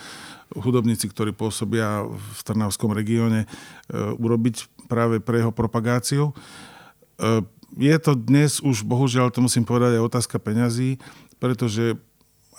hudobníci, 0.58 1.06
ktorí 1.06 1.30
pôsobia 1.30 2.02
v 2.06 2.38
Trnavskom 2.42 2.90
regióne, 2.90 3.46
e, 3.46 3.48
urobiť 3.94 4.86
práve 4.90 5.22
pre 5.22 5.38
jeho 5.38 5.54
propagáciu. 5.54 6.34
E, 6.34 7.46
je 7.78 7.96
to 8.02 8.18
dnes 8.18 8.58
už, 8.58 8.82
bohužiaľ, 8.82 9.30
to 9.30 9.38
musím 9.38 9.62
povedať, 9.62 9.98
aj 9.98 10.06
otázka 10.10 10.42
peňazí, 10.42 10.98
pretože 11.38 11.94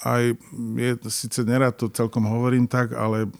aj 0.04 0.36
je, 0.76 0.92
síce 1.08 1.40
nerad 1.48 1.76
to 1.76 1.88
celkom 1.88 2.28
hovorím 2.28 2.68
tak, 2.68 2.92
ale 2.96 3.32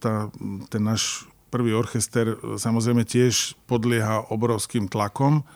tá, 0.00 0.28
ten 0.68 0.84
náš 0.84 1.24
prvý 1.54 1.70
orchester 1.78 2.34
samozrejme 2.58 3.06
tiež 3.06 3.54
podlieha 3.70 4.34
obrovským 4.34 4.90
tlakom, 4.90 5.46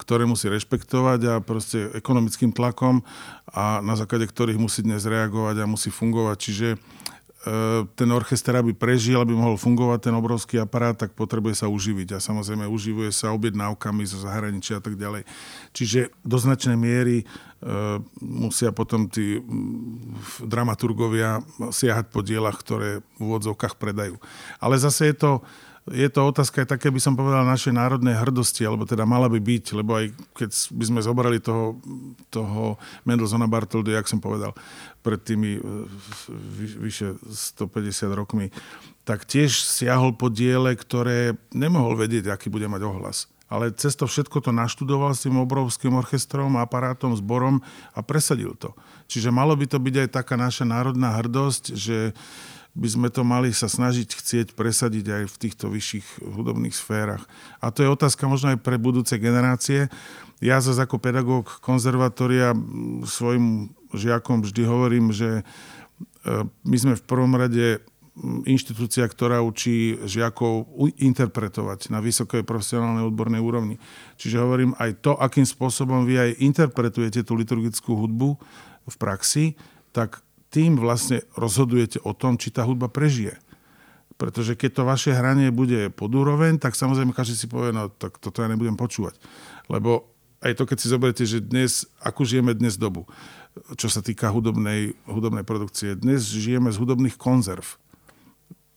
ktoré 0.00 0.24
musí 0.24 0.48
rešpektovať 0.48 1.20
a 1.28 1.34
proste 1.44 1.92
ekonomickým 1.92 2.56
tlakom 2.56 3.04
a 3.52 3.84
na 3.84 3.92
základe 3.92 4.24
ktorých 4.24 4.56
musí 4.56 4.80
dnes 4.80 5.04
reagovať 5.04 5.60
a 5.60 5.68
musí 5.68 5.92
fungovať. 5.92 6.36
Čiže 6.40 6.68
E, 6.74 7.13
ten 7.92 8.08
orchester, 8.08 8.56
aby 8.56 8.72
prežil, 8.72 9.20
aby 9.20 9.36
mohol 9.36 9.60
fungovať 9.60 10.08
ten 10.08 10.14
obrovský 10.16 10.56
aparát, 10.64 10.96
tak 10.96 11.12
potrebuje 11.12 11.60
sa 11.60 11.66
uživiť. 11.68 12.16
A 12.16 12.18
samozrejme 12.24 12.64
uživuje 12.64 13.12
sa 13.12 13.36
objednávkami 13.36 14.02
zo 14.08 14.24
zahraničia 14.24 14.80
a 14.80 14.82
tak 14.84 14.96
ďalej. 14.96 15.28
Čiže 15.76 16.08
do 16.24 16.40
značnej 16.40 16.80
miery 16.80 17.20
e, 17.20 17.24
musia 18.24 18.72
potom 18.72 19.12
tí 19.12 19.44
dramaturgovia 20.40 21.44
siahať 21.68 22.08
po 22.08 22.24
dielach, 22.24 22.56
ktoré 22.64 23.04
v 23.16 23.20
úvodzovkách 23.20 23.76
predajú. 23.76 24.16
Ale 24.56 24.80
zase 24.80 25.12
je 25.12 25.16
to 25.20 25.30
je 25.84 26.08
to 26.08 26.24
otázka 26.24 26.64
aj 26.64 26.68
také, 26.72 26.88
by 26.88 26.96
som 26.96 27.12
povedal, 27.12 27.44
našej 27.44 27.76
národnej 27.76 28.16
hrdosti, 28.16 28.64
alebo 28.64 28.88
teda 28.88 29.04
mala 29.04 29.28
by 29.28 29.36
byť, 29.36 29.64
lebo 29.76 30.00
aj 30.00 30.16
keď 30.32 30.50
by 30.72 30.84
sme 30.88 31.00
zobrali 31.04 31.38
toho, 31.44 31.76
toho 32.32 32.80
Mendelsona 33.04 33.44
Bartoldy, 33.44 33.92
jak 33.92 34.08
som 34.08 34.16
povedal, 34.16 34.56
pred 35.04 35.20
tými 35.20 35.60
e, 35.60 35.62
vyše 36.80 37.20
150 37.28 38.16
rokmi, 38.16 38.48
tak 39.04 39.28
tiež 39.28 39.60
siahol 39.60 40.16
po 40.16 40.32
diele, 40.32 40.72
ktoré 40.72 41.36
nemohol 41.52 42.00
vedieť, 42.00 42.32
aký 42.32 42.48
bude 42.48 42.64
mať 42.64 42.80
ohlas. 42.88 43.28
Ale 43.52 43.68
cez 43.76 43.92
to 43.92 44.08
všetko 44.08 44.40
to 44.40 44.56
naštudoval 44.56 45.12
s 45.12 45.28
tým 45.28 45.36
obrovským 45.36 45.92
orchestrom, 46.00 46.56
aparátom, 46.56 47.12
zborom 47.12 47.60
a 47.92 48.00
presadil 48.00 48.56
to. 48.56 48.72
Čiže 49.04 49.28
malo 49.28 49.52
by 49.52 49.68
to 49.68 49.76
byť 49.76 49.94
aj 50.00 50.08
taká 50.16 50.40
naša 50.40 50.64
národná 50.64 51.12
hrdosť, 51.20 51.76
že 51.76 52.16
by 52.74 52.88
sme 52.90 53.08
to 53.10 53.22
mali 53.22 53.54
sa 53.54 53.70
snažiť 53.70 54.08
chcieť 54.18 54.46
presadiť 54.58 55.06
aj 55.06 55.24
v 55.30 55.36
týchto 55.38 55.70
vyšších 55.70 56.26
hudobných 56.26 56.74
sférach. 56.74 57.22
A 57.62 57.70
to 57.70 57.86
je 57.86 57.94
otázka 57.94 58.26
možno 58.26 58.50
aj 58.50 58.58
pre 58.66 58.82
budúce 58.82 59.14
generácie. 59.14 59.86
Ja 60.42 60.58
zase 60.58 60.82
ako 60.82 60.98
pedagóg 60.98 61.62
konzervatória 61.62 62.50
svojim 63.06 63.70
žiakom 63.94 64.42
vždy 64.42 64.62
hovorím, 64.66 65.14
že 65.14 65.40
e, 65.40 65.42
my 66.66 66.76
sme 66.76 66.98
v 66.98 67.06
prvom 67.06 67.38
rade 67.38 67.78
inštitúcia, 68.46 69.06
ktorá 69.06 69.42
učí 69.42 69.98
žiakov 70.06 70.66
interpretovať 70.98 71.94
na 71.94 71.98
vysokej 72.02 72.46
profesionálnej 72.46 73.06
odbornej 73.10 73.42
úrovni. 73.42 73.76
Čiže 74.18 74.42
hovorím 74.42 74.72
aj 74.78 75.02
to, 75.02 75.12
akým 75.18 75.46
spôsobom 75.46 76.06
vy 76.06 76.18
aj 76.18 76.30
interpretujete 76.42 77.26
tú 77.26 77.38
liturgickú 77.38 77.94
hudbu 77.94 78.38
v 78.86 78.96
praxi, 78.98 79.58
tak 79.94 80.23
tým 80.54 80.78
vlastne 80.78 81.26
rozhodujete 81.34 81.98
o 82.06 82.14
tom, 82.14 82.38
či 82.38 82.54
tá 82.54 82.62
hudba 82.62 82.86
prežije. 82.86 83.42
Pretože 84.14 84.54
keď 84.54 84.70
to 84.70 84.82
vaše 84.86 85.10
hranie 85.10 85.50
bude 85.50 85.90
pod 85.90 86.14
úroveň, 86.14 86.62
tak 86.62 86.78
samozrejme 86.78 87.10
každý 87.10 87.34
si 87.34 87.50
povie, 87.50 87.74
no 87.74 87.90
tak 87.90 88.22
toto 88.22 88.38
ja 88.38 88.46
nebudem 88.46 88.78
počúvať. 88.78 89.18
Lebo 89.66 90.14
aj 90.38 90.54
to, 90.54 90.62
keď 90.70 90.76
si 90.78 90.86
zoberiete, 90.86 91.24
že 91.26 91.42
dnes, 91.42 91.90
ako 91.98 92.22
žijeme 92.22 92.54
dnes 92.54 92.78
dobu, 92.78 93.10
čo 93.74 93.90
sa 93.90 93.98
týka 93.98 94.30
hudobnej, 94.30 94.94
hudobnej 95.10 95.42
produkcie. 95.42 95.98
Dnes 95.98 96.22
žijeme 96.30 96.70
z 96.70 96.78
hudobných 96.78 97.18
konzerv. 97.18 97.66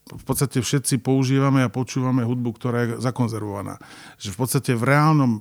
V 0.08 0.24
podstate 0.24 0.64
všetci 0.64 1.04
používame 1.04 1.66
a 1.66 1.74
počúvame 1.74 2.24
hudbu, 2.24 2.50
ktorá 2.56 2.78
je 2.84 2.90
zakonzervovaná. 3.04 3.76
Že 4.16 4.30
v 4.34 4.38
podstate 4.40 4.72
v 4.72 4.84
reálnom 4.88 5.32
e, 5.36 5.40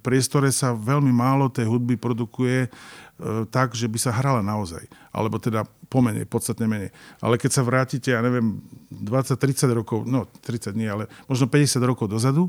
priestore 0.00 0.48
sa 0.48 0.72
veľmi 0.72 1.12
málo 1.12 1.52
tej 1.52 1.68
hudby 1.68 2.00
produkuje 2.00 2.72
E, 3.20 3.44
tak, 3.52 3.76
že 3.76 3.84
by 3.84 3.98
sa 4.00 4.16
hrala 4.16 4.40
naozaj. 4.40 4.80
Alebo 5.12 5.36
teda 5.36 5.68
pomenej, 5.92 6.24
podstatne 6.24 6.64
menej. 6.64 6.88
Ale 7.20 7.36
keď 7.36 7.50
sa 7.52 7.62
vrátite, 7.66 8.16
ja 8.16 8.24
neviem, 8.24 8.64
20-30 8.88 9.76
rokov, 9.76 10.08
no 10.08 10.24
30 10.40 10.72
nie, 10.72 10.88
ale 10.88 11.04
možno 11.28 11.44
50 11.44 11.84
rokov 11.84 12.08
dozadu, 12.08 12.48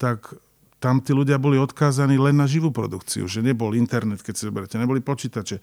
tak 0.00 0.32
tam 0.76 1.00
tí 1.00 1.16
ľudia 1.16 1.40
boli 1.40 1.56
odkázaní 1.56 2.20
len 2.20 2.36
na 2.36 2.44
živú 2.44 2.68
produkciu, 2.68 3.24
že 3.24 3.40
nebol 3.40 3.72
internet, 3.72 4.20
keď 4.20 4.34
si 4.36 4.42
zoberiete, 4.44 4.76
neboli 4.76 5.00
počítače. 5.00 5.56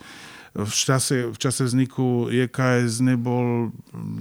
V 0.58 0.74
čase, 0.74 1.30
v 1.30 1.38
čase 1.38 1.70
vzniku 1.70 2.34
JKS 2.34 3.02
nebol, 3.06 3.70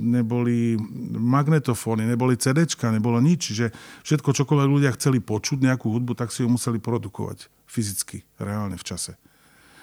neboli 0.00 0.76
magnetofóny, 1.16 2.05
neboli 2.05 2.37
CDčka, 2.37 2.92
nebolo 2.92 3.20
nič. 3.24 3.57
Že 3.57 3.66
všetko, 4.05 4.37
čokoľvek 4.37 4.68
ľudia 4.68 4.96
chceli 4.96 5.24
počuť 5.24 5.64
nejakú 5.64 5.88
hudbu, 5.88 6.12
tak 6.12 6.28
si 6.28 6.44
ju 6.44 6.48
museli 6.48 6.76
produkovať 6.76 7.48
fyzicky, 7.64 8.24
reálne 8.37 8.76
v 8.76 8.85
čase. 8.85 9.16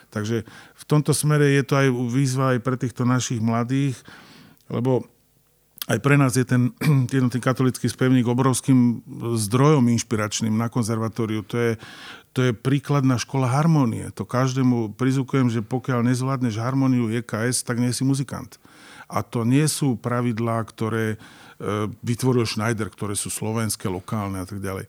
Takže 0.10 0.46
v 0.78 0.84
tomto 0.90 1.14
smere 1.14 1.54
je 1.54 1.64
to 1.66 1.74
aj 1.78 1.88
výzva 2.10 2.58
aj 2.58 2.60
pre 2.66 2.78
týchto 2.78 3.06
našich 3.06 3.42
mladých, 3.42 3.98
lebo 4.70 5.06
aj 5.90 5.98
pre 5.98 6.16
nás 6.22 6.38
je 6.38 6.46
ten 6.54 6.70
jednotný 7.10 7.42
katolický 7.42 7.90
spevník 7.90 8.30
obrovským 8.30 9.02
zdrojom 9.36 9.90
inšpiračným 9.90 10.54
na 10.54 10.70
konzervatóriu. 10.70 11.42
To 11.50 11.58
je, 11.58 11.72
to 12.32 12.40
je 12.46 12.52
príkladná 12.54 13.18
škola 13.18 13.50
harmonie. 13.50 14.14
To 14.14 14.24
každému 14.24 14.94
prizvukujem, 14.94 15.50
že 15.50 15.66
pokiaľ 15.66 16.06
nezvládneš 16.06 16.62
harmóniu 16.62 17.10
EKS, 17.10 17.66
tak 17.66 17.82
nie 17.82 17.90
si 17.90 18.06
muzikant. 18.06 18.62
A 19.10 19.26
to 19.26 19.42
nie 19.42 19.66
sú 19.66 19.98
pravidlá, 19.98 20.62
ktoré 20.70 21.18
e, 21.18 21.90
vytvoril 22.06 22.46
Schneider, 22.46 22.94
ktoré 22.94 23.18
sú 23.18 23.34
slovenské, 23.34 23.90
lokálne 23.90 24.38
a 24.38 24.46
tak 24.46 24.62
ďalej. 24.62 24.86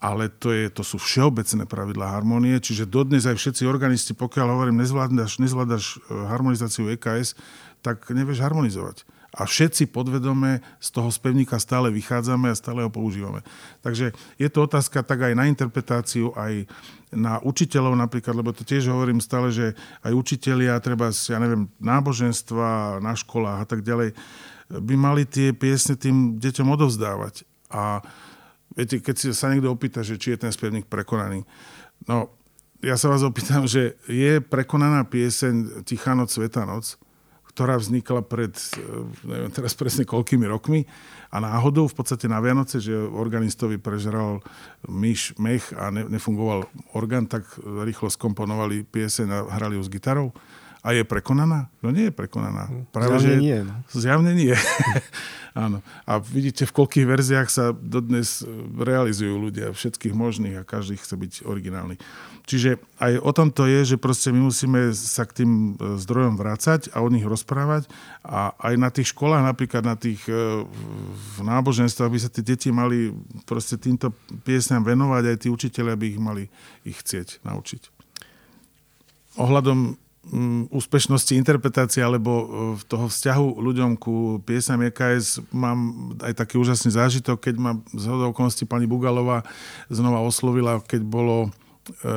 Ale 0.00 0.32
to, 0.32 0.52
je, 0.52 0.72
to 0.72 0.80
sú 0.80 0.96
všeobecné 0.96 1.68
pravidlá 1.68 2.12
harmonie, 2.12 2.56
čiže 2.60 2.88
dodnes 2.88 3.28
aj 3.28 3.36
všetci 3.36 3.68
organisti, 3.68 4.16
pokiaľ 4.16 4.46
hovorím, 4.48 4.80
nezvládaš, 4.80 5.40
nezvládaš 5.40 6.00
harmonizáciu 6.08 6.88
EKS, 6.92 7.36
tak 7.84 8.08
nevieš 8.08 8.40
harmonizovať 8.40 9.04
a 9.34 9.42
všetci 9.42 9.90
podvedome 9.90 10.62
z 10.78 10.88
toho 10.94 11.10
spevníka 11.10 11.58
stále 11.58 11.90
vychádzame 11.90 12.54
a 12.54 12.58
stále 12.58 12.86
ho 12.86 12.90
používame. 12.90 13.42
Takže 13.82 14.14
je 14.38 14.48
to 14.48 14.70
otázka 14.70 15.02
tak 15.02 15.26
aj 15.26 15.34
na 15.34 15.50
interpretáciu, 15.50 16.30
aj 16.38 16.70
na 17.10 17.42
učiteľov 17.42 17.98
napríklad, 17.98 18.38
lebo 18.38 18.54
to 18.54 18.62
tiež 18.62 18.86
hovorím 18.86 19.18
stále, 19.18 19.50
že 19.50 19.74
aj 20.06 20.14
učitelia, 20.14 20.78
treba, 20.78 21.10
ja 21.10 21.38
neviem, 21.42 21.66
náboženstva 21.82 23.02
na 23.02 23.14
školách 23.18 23.58
a 23.62 23.66
tak 23.66 23.82
ďalej, 23.82 24.14
by 24.70 24.94
mali 24.94 25.26
tie 25.26 25.50
piesne 25.50 25.98
tým 25.98 26.38
deťom 26.38 26.70
odovzdávať. 26.70 27.42
A 27.74 28.06
viete, 28.78 29.02
keď 29.02 29.34
sa 29.34 29.50
niekto 29.50 29.70
opýta, 29.70 30.06
že 30.06 30.14
či 30.14 30.34
je 30.34 30.46
ten 30.46 30.54
spevník 30.54 30.86
prekonaný, 30.86 31.42
no 32.06 32.30
ja 32.84 33.00
sa 33.00 33.08
vás 33.08 33.24
opýtam, 33.24 33.64
že 33.64 33.96
je 34.06 34.44
prekonaná 34.44 35.08
pieseň 35.08 35.86
Tichá 35.88 36.12
noc, 36.12 36.28
Sveta 36.28 36.68
noc, 36.68 37.00
ktorá 37.54 37.78
vznikla 37.78 38.26
pred, 38.26 38.50
eh, 38.50 38.82
neviem 39.22 39.54
teraz 39.54 39.78
presne 39.78 40.02
koľkými 40.02 40.44
rokmi 40.50 40.84
a 41.30 41.38
náhodou 41.38 41.86
v 41.86 41.94
podstate 41.94 42.26
na 42.26 42.42
Vianoce, 42.42 42.82
že 42.82 42.94
organistovi 42.94 43.78
prežral 43.78 44.42
myš, 44.90 45.38
mech 45.38 45.70
a 45.78 45.94
ne, 45.94 46.04
nefungoval 46.10 46.66
orgán, 46.98 47.30
tak 47.30 47.46
rýchlo 47.62 48.10
skomponovali 48.10 48.82
pieseň 48.86 49.28
a 49.30 49.38
hrali 49.54 49.78
ju 49.78 49.82
s 49.86 49.90
gitarou. 49.90 50.34
A 50.84 50.92
je 50.92 51.00
prekonaná? 51.00 51.72
No 51.80 51.88
nie 51.88 52.12
je 52.12 52.14
prekonaná. 52.14 52.68
Práve, 52.92 53.16
zjavne 53.16 53.40
že... 53.40 53.40
nie. 53.40 53.58
No. 53.64 53.74
Zjavne 53.88 54.32
nie. 54.36 54.52
Áno. 55.64 55.80
A 56.04 56.20
vidíte, 56.20 56.68
v 56.68 56.76
koľkých 56.76 57.08
verziách 57.08 57.48
sa 57.48 57.72
dodnes 57.72 58.44
realizujú 58.76 59.48
ľudia, 59.48 59.72
všetkých 59.72 60.12
možných 60.12 60.60
a 60.60 60.68
každý 60.68 61.00
chce 61.00 61.16
byť 61.16 61.32
originálny. 61.48 61.96
Čiže 62.44 62.76
aj 63.00 63.16
o 63.24 63.32
tom 63.32 63.48
to 63.48 63.64
je, 63.64 63.96
že 63.96 63.96
proste 63.96 64.28
my 64.28 64.44
musíme 64.44 64.92
sa 64.92 65.24
k 65.24 65.40
tým 65.40 65.50
e, 65.80 65.96
zdrojom 65.96 66.36
vrácať 66.36 66.92
a 66.92 67.00
o 67.00 67.08
nich 67.08 67.24
rozprávať 67.24 67.88
a 68.20 68.52
aj 68.52 68.74
na 68.76 68.92
tých 68.92 69.16
školách, 69.16 69.40
napríklad 69.40 69.80
na 69.80 69.96
tých 69.96 70.20
e, 70.28 70.68
v 71.16 71.36
náboženstvách 71.40 72.12
by 72.12 72.18
sa 72.20 72.28
tie 72.28 72.44
deti 72.44 72.68
mali 72.68 73.16
proste 73.48 73.80
týmto 73.80 74.12
piesňam 74.44 74.84
venovať, 74.84 75.22
aj 75.32 75.36
tí 75.40 75.48
učiteľia 75.48 75.96
by 75.96 76.06
ich 76.12 76.20
mali 76.20 76.44
ich 76.84 77.00
chcieť 77.00 77.40
naučiť. 77.48 77.88
Ohľadom 79.40 80.03
úspešnosti 80.72 81.36
interpretácie 81.36 82.00
alebo 82.00 82.32
e, 82.32 82.46
toho 82.88 83.06
vzťahu 83.12 83.60
ľuďom 83.60 84.00
ku 84.00 84.40
piesam 84.42 84.80
EKS 84.80 85.44
mám 85.52 86.10
aj 86.24 86.32
taký 86.40 86.56
úžasný 86.56 86.96
zážitok, 86.96 87.38
keď 87.38 87.54
ma 87.60 87.72
z 87.92 88.08
okolností 88.08 88.64
pani 88.64 88.88
Bugalová 88.88 89.44
znova 89.92 90.24
oslovila, 90.24 90.80
keď 90.80 91.04
bolo 91.04 91.52
e, 92.02 92.08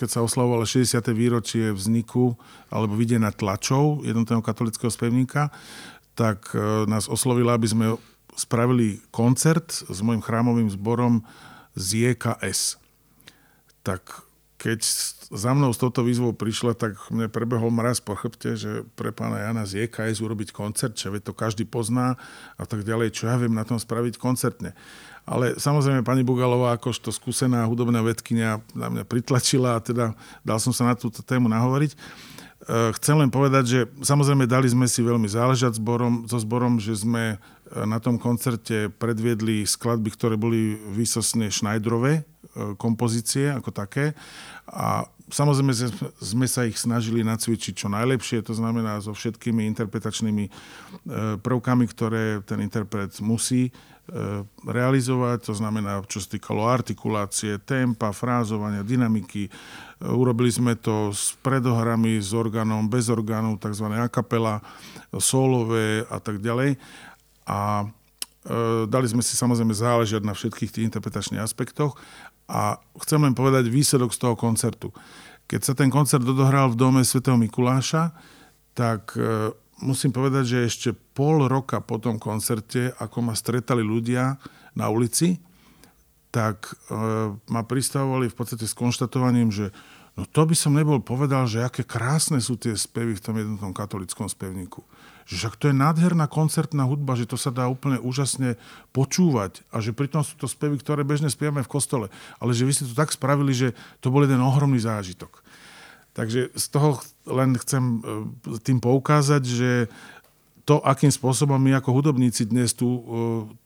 keď 0.00 0.08
sa 0.08 0.24
oslavovalo 0.24 0.64
60. 0.64 0.96
výročie 1.12 1.76
vzniku 1.76 2.34
alebo 2.72 2.96
videnia 2.96 3.30
tlačov 3.30 4.00
jednotného 4.02 4.40
katolického 4.40 4.88
spevníka, 4.88 5.52
tak 6.16 6.56
e, 6.56 6.88
nás 6.88 7.04
oslovila, 7.04 7.54
aby 7.54 7.68
sme 7.68 7.86
spravili 8.32 9.04
koncert 9.12 9.68
s 9.70 9.98
môjim 10.00 10.24
chrámovým 10.24 10.72
zborom 10.72 11.20
z 11.76 12.16
JKS. 12.16 12.80
Tak 13.84 14.24
keď 14.62 14.78
za 15.34 15.50
mnou 15.58 15.74
s 15.74 15.82
touto 15.82 16.06
výzvou 16.06 16.30
prišla, 16.30 16.78
tak 16.78 16.94
mne 17.10 17.26
prebehol 17.26 17.74
mraz 17.74 17.98
po 17.98 18.14
chrbte, 18.14 18.54
že 18.54 18.86
pre 18.94 19.10
pána 19.10 19.42
Jana 19.42 19.66
z 19.66 19.82
JKS 19.82 20.22
urobiť 20.22 20.54
koncert, 20.54 20.94
čo 20.94 21.10
to 21.18 21.34
každý 21.34 21.66
pozná 21.66 22.14
a 22.54 22.62
tak 22.62 22.86
ďalej, 22.86 23.10
čo 23.10 23.26
ja 23.26 23.34
viem 23.42 23.50
na 23.50 23.66
tom 23.66 23.82
spraviť 23.82 24.22
koncertne. 24.22 24.78
Ale 25.26 25.58
samozrejme 25.58 26.06
pani 26.06 26.22
Bugalová, 26.22 26.78
akožto 26.78 27.10
skúsená 27.10 27.66
hudobná 27.66 28.06
vedkynia, 28.06 28.62
na 28.70 28.86
mňa 28.86 29.02
pritlačila 29.02 29.78
a 29.78 29.82
teda 29.82 30.14
dal 30.46 30.62
som 30.62 30.70
sa 30.70 30.86
na 30.86 30.94
túto 30.94 31.26
tému 31.26 31.50
nahovoriť. 31.50 31.90
E, 31.94 31.98
chcem 33.02 33.18
len 33.18 33.34
povedať, 33.34 33.64
že 33.66 33.80
samozrejme 33.98 34.46
dali 34.46 34.70
sme 34.70 34.86
si 34.86 35.02
veľmi 35.02 35.26
záležať 35.26 35.82
zborom, 35.82 36.30
so 36.30 36.38
zborom, 36.38 36.78
že 36.78 36.94
sme 36.94 37.34
e, 37.34 37.36
na 37.82 37.98
tom 37.98 38.14
koncerte 38.14 38.94
predviedli 38.94 39.66
skladby, 39.66 40.10
ktoré 40.14 40.34
boli 40.38 40.78
výsosne 40.94 41.50
E, 41.50 42.31
kompozície 42.76 43.48
ako 43.48 43.72
také. 43.72 44.12
A 44.68 45.08
samozrejme 45.32 45.72
sme 46.20 46.46
sa 46.46 46.68
ich 46.68 46.76
snažili 46.76 47.24
nacvičiť 47.24 47.74
čo 47.74 47.88
najlepšie, 47.88 48.44
to 48.44 48.52
znamená 48.52 49.00
so 49.00 49.16
všetkými 49.16 49.64
interpretačnými 49.72 50.44
e, 50.46 50.50
prvkami, 51.40 51.84
ktoré 51.88 52.44
ten 52.44 52.60
interpret 52.60 53.16
musí 53.24 53.68
e, 53.68 53.72
realizovať, 54.68 55.48
to 55.48 55.54
znamená, 55.56 56.04
čo 56.04 56.20
sa 56.20 56.36
týkalo 56.36 56.68
artikulácie, 56.68 57.56
tempa, 57.64 58.12
frázovania, 58.12 58.84
dynamiky. 58.84 59.48
Urobili 60.04 60.52
sme 60.52 60.76
to 60.76 61.10
s 61.10 61.32
predohrami, 61.40 62.20
s 62.20 62.36
orgánom, 62.36 62.84
bez 62.84 63.08
orgánov, 63.08 63.56
tzv. 63.64 63.88
akapela, 63.96 64.60
solové 65.16 66.04
a 66.12 66.20
tak 66.20 66.44
ďalej. 66.44 66.76
A 67.48 67.88
dali 68.90 69.06
sme 69.06 69.22
si 69.22 69.38
samozrejme 69.38 69.70
záležať 69.70 70.22
na 70.26 70.34
všetkých 70.34 70.74
tých 70.74 70.86
interpretačných 70.90 71.38
aspektoch 71.38 71.94
a 72.52 72.76
chcem 73.00 73.16
len 73.24 73.32
povedať 73.32 73.72
výsledok 73.72 74.12
z 74.12 74.20
toho 74.20 74.36
koncertu. 74.36 74.92
Keď 75.48 75.60
sa 75.64 75.72
ten 75.72 75.88
koncert 75.88 76.20
odohral 76.20 76.68
v 76.68 76.76
dome 76.76 77.00
svätého 77.00 77.40
Mikuláša, 77.40 78.12
tak 78.76 79.16
e, 79.16 79.52
musím 79.80 80.12
povedať, 80.12 80.44
že 80.44 80.68
ešte 80.68 80.88
pol 80.92 81.48
roka 81.48 81.80
po 81.80 81.96
tom 81.96 82.20
koncerte, 82.20 82.92
ako 83.00 83.24
ma 83.24 83.32
stretali 83.32 83.80
ľudia 83.80 84.36
na 84.76 84.92
ulici, 84.92 85.40
tak 86.28 86.68
e, 86.68 86.96
ma 87.48 87.62
pristavovali 87.64 88.28
v 88.28 88.36
podstate 88.36 88.68
s 88.68 88.76
konštatovaním, 88.76 89.48
že 89.48 89.72
no 90.12 90.28
to 90.28 90.44
by 90.44 90.52
som 90.52 90.76
nebol 90.76 91.00
povedal, 91.00 91.48
že 91.48 91.64
aké 91.64 91.88
krásne 91.88 92.36
sú 92.40 92.60
tie 92.60 92.76
spevy 92.76 93.16
v 93.16 93.24
tom 93.24 93.36
jednotnom 93.40 93.72
katolickom 93.72 94.28
spevníku 94.28 94.84
že 95.26 95.38
však 95.38 95.54
to 95.58 95.70
je 95.70 95.74
nádherná 95.74 96.26
koncertná 96.26 96.84
hudba, 96.84 97.18
že 97.18 97.28
to 97.28 97.38
sa 97.38 97.54
dá 97.54 97.70
úplne 97.70 97.98
úžasne 98.02 98.58
počúvať 98.90 99.62
a 99.70 99.78
že 99.78 99.94
pritom 99.94 100.26
sú 100.26 100.34
to 100.38 100.50
spevy, 100.50 100.78
ktoré 100.78 101.06
bežne 101.06 101.30
spievame 101.30 101.62
v 101.62 101.72
kostole. 101.72 102.06
Ale 102.42 102.52
že 102.52 102.66
vy 102.66 102.72
ste 102.74 102.88
to 102.88 102.96
tak 102.98 103.14
spravili, 103.14 103.54
že 103.54 103.68
to 104.02 104.10
bol 104.10 104.22
jeden 104.22 104.42
ohromný 104.42 104.82
zážitok. 104.82 105.42
Takže 106.12 106.52
z 106.52 106.66
toho 106.68 107.00
len 107.24 107.56
chcem 107.56 107.82
e, 107.82 108.60
tým 108.60 108.84
poukázať, 108.84 109.42
že 109.48 109.70
to, 110.62 110.78
akým 110.84 111.10
spôsobom 111.10 111.58
my 111.58 111.74
ako 111.80 111.90
hudobníci 111.90 112.46
dnes 112.46 112.76
tu 112.76 112.86
e, 112.86 113.00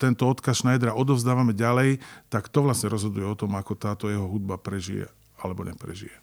tento 0.01 0.25
odkaz 0.31 0.62
Schneidera 0.62 0.95
odovzdávame 0.95 1.53
ďalej, 1.53 1.99
tak 2.31 2.49
to 2.49 2.62
vlastne 2.64 2.88
rozhoduje 2.88 3.27
o 3.27 3.37
tom, 3.37 3.59
ako 3.59 3.75
táto 3.75 4.07
jeho 4.09 4.25
hudba 4.25 4.57
prežije 4.57 5.11
alebo 5.42 5.66
neprežije. 5.66 6.14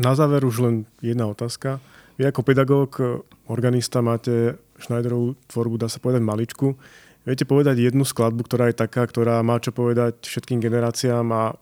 Na 0.00 0.16
záver 0.16 0.46
už 0.48 0.64
len 0.64 0.74
jedna 1.04 1.28
otázka. 1.28 1.82
Vy 2.22 2.30
ako 2.30 2.46
pedagóg, 2.46 3.02
organista 3.50 3.98
máte 3.98 4.54
Schneiderovú 4.78 5.34
tvorbu, 5.50 5.74
dá 5.74 5.90
sa 5.90 5.98
povedať, 5.98 6.22
maličku. 6.22 6.78
Viete 7.26 7.42
povedať 7.42 7.82
jednu 7.82 8.06
skladbu, 8.06 8.46
ktorá 8.46 8.70
je 8.70 8.78
taká, 8.78 9.10
ktorá 9.10 9.42
má 9.42 9.58
čo 9.58 9.74
povedať 9.74 10.22
všetkým 10.22 10.62
generáciám 10.62 11.26
a 11.34 11.58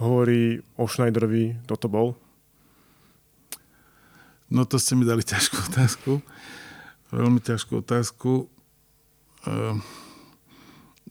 hovorí 0.00 0.64
o 0.80 0.88
Schneiderovi, 0.88 1.60
kto 1.68 1.76
to 1.76 1.88
bol? 1.92 2.16
No 4.48 4.64
to 4.64 4.80
ste 4.80 4.96
mi 4.96 5.04
dali 5.04 5.20
ťažkú 5.20 5.60
otázku. 5.60 6.24
Veľmi 7.12 7.44
ťažkú 7.44 7.84
otázku. 7.84 8.48
Ehm, 9.44 9.84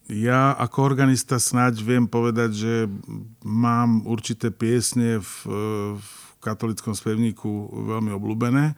ja 0.09 0.57
ako 0.57 0.89
organista 0.89 1.37
snáď 1.37 1.85
viem 1.85 2.09
povedať, 2.09 2.49
že 2.57 2.73
mám 3.45 4.09
určité 4.09 4.49
piesne 4.49 5.21
v, 5.21 5.33
v 6.01 6.20
katolickom 6.41 6.97
spevníku 6.97 7.69
veľmi 7.87 8.11
obľúbené. 8.11 8.75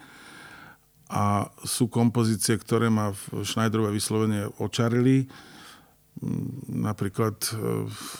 a 1.13 1.45
sú 1.61 1.85
kompozície, 1.93 2.57
ktoré 2.57 2.89
ma 2.89 3.13
v 3.13 3.45
Schneiderove 3.45 3.93
vyslovene 3.93 4.49
očarili. 4.57 5.29
Napríklad 6.69 7.37
e, 7.37 7.53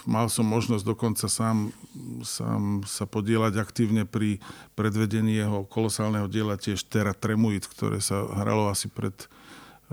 mal 0.06 0.30
som 0.30 0.46
možnosť 0.46 0.86
dokonca 0.86 1.26
sám, 1.26 1.74
sám 2.22 2.86
sa 2.86 3.10
podielať 3.10 3.58
aktívne 3.58 4.06
pri 4.06 4.38
predvedení 4.78 5.42
jeho 5.42 5.66
kolosálneho 5.66 6.30
diela 6.30 6.54
tiež 6.54 6.86
Terra 6.86 7.18
Tremuit, 7.18 7.66
ktoré 7.66 7.98
sa 7.98 8.26
hralo 8.30 8.70
asi 8.70 8.90
pred 8.90 9.14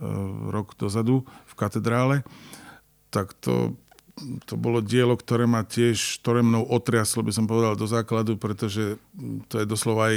uh, 0.00 0.52
rok 0.52 0.76
dozadu 0.80 1.24
v 1.48 1.54
katedrále. 1.56 2.16
Tak 3.12 3.36
to, 3.40 3.76
to 4.44 4.55
bolo 4.59 4.85
dielo, 4.85 5.16
ktoré 5.16 5.49
ma 5.49 5.64
tiež, 5.64 6.20
ktoré 6.20 6.44
mnou 6.44 6.66
otriaslo, 6.68 7.25
by 7.25 7.33
som 7.33 7.46
povedal, 7.49 7.79
do 7.79 7.88
základu, 7.88 8.37
pretože 8.37 9.01
to 9.49 9.62
je 9.62 9.66
doslova 9.66 10.12
aj 10.12 10.16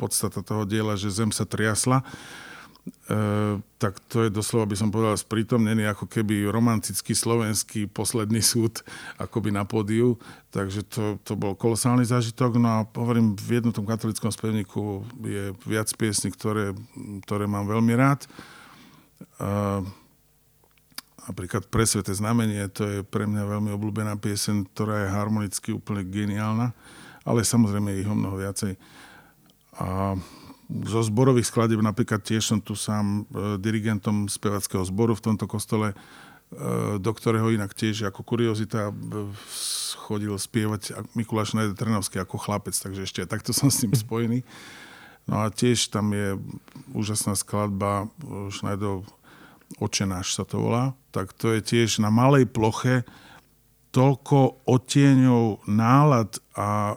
podstata 0.00 0.40
toho 0.40 0.64
diela, 0.64 0.96
že 0.96 1.12
zem 1.12 1.28
sa 1.28 1.44
triasla, 1.44 2.00
e, 2.00 2.04
tak 3.76 4.00
to 4.08 4.24
je 4.24 4.30
doslova, 4.32 4.64
by 4.64 4.76
som 4.78 4.88
povedal, 4.88 5.12
sprítomnený 5.20 5.84
ako 5.92 6.08
keby 6.08 6.48
romantický 6.48 7.12
slovenský 7.12 7.84
posledný 7.90 8.40
súd 8.40 8.80
akoby 9.20 9.52
na 9.52 9.68
pódiu. 9.68 10.16
Takže 10.48 10.88
to, 10.88 11.04
to 11.20 11.36
bol 11.36 11.52
kolosálny 11.52 12.08
zážitok. 12.08 12.56
No 12.56 12.68
a 12.68 12.78
hovorím, 12.96 13.36
v 13.36 13.60
jednotnom 13.60 13.84
katolickom 13.84 14.32
spevníku 14.32 15.04
je 15.20 15.52
viac 15.68 15.92
piesní, 15.94 16.32
ktoré, 16.32 16.72
ktoré 17.28 17.44
mám 17.44 17.68
veľmi 17.68 17.92
rád. 17.92 18.24
E, 18.24 18.28
napríklad 21.28 21.68
Presveté 21.68 22.14
znamenie, 22.16 22.70
to 22.72 22.82
je 22.86 22.98
pre 23.04 23.26
mňa 23.28 23.44
veľmi 23.44 23.70
obľúbená 23.74 24.16
piesen, 24.16 24.64
ktorá 24.72 25.04
je 25.04 25.14
harmonicky 25.14 25.68
úplne 25.74 26.06
geniálna, 26.06 26.72
ale 27.26 27.44
samozrejme 27.44 28.00
ich 28.00 28.08
o 28.08 28.16
mnoho 28.16 28.40
viacej. 28.40 28.78
A 29.80 30.16
zo 30.70 31.00
zborových 31.02 31.50
skladieb 31.50 31.82
napríklad 31.82 32.22
tiež 32.22 32.54
som 32.54 32.58
tu 32.62 32.78
sám 32.78 33.26
e, 33.26 33.58
dirigentom 33.58 34.30
spevackého 34.30 34.86
zboru 34.86 35.18
v 35.18 35.24
tomto 35.26 35.50
kostole, 35.50 35.92
e, 35.92 35.96
do 37.02 37.10
ktorého 37.10 37.50
inak 37.50 37.74
tiež 37.74 38.06
ako 38.06 38.22
kuriozita 38.22 38.90
e, 38.90 38.92
chodil 39.98 40.34
spievať 40.38 41.10
Mikuláš 41.18 41.58
Najde 41.58 41.74
ako 42.22 42.38
chlapec, 42.38 42.74
takže 42.78 43.02
ešte 43.02 43.26
takto 43.26 43.50
som 43.56 43.66
s 43.66 43.82
ním 43.82 43.98
spojený. 43.98 44.46
No 45.26 45.42
a 45.42 45.50
tiež 45.50 45.90
tam 45.90 46.10
je 46.10 46.38
úžasná 46.90 47.38
skladba 47.38 48.10
Šnajdov 48.50 49.06
Očenáš 49.78 50.34
sa 50.34 50.42
to 50.42 50.58
volá, 50.66 50.98
tak 51.14 51.30
to 51.36 51.54
je 51.54 51.62
tiež 51.62 52.02
na 52.02 52.10
malej 52.10 52.50
ploche 52.50 53.06
toľko 53.94 54.66
odtieňov 54.66 55.66
nálad 55.66 56.38
a 56.54 56.94
e, 56.94 56.96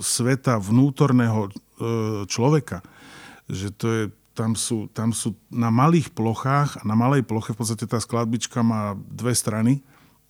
sveta 0.00 0.60
vnútorného 0.60 1.48
E, 1.80 2.28
človeka. 2.28 2.84
Že 3.48 3.68
to 3.80 3.86
je, 3.88 4.04
tam, 4.36 4.52
sú, 4.52 4.92
tam 4.92 5.16
sú 5.16 5.32
na 5.48 5.72
malých 5.72 6.12
plochách 6.12 6.76
a 6.76 6.82
na 6.84 6.92
malej 6.92 7.24
ploche 7.24 7.56
v 7.56 7.64
podstate 7.64 7.88
tá 7.88 7.96
skladbička 7.96 8.60
má 8.60 8.92
dve 9.08 9.32
strany, 9.32 9.80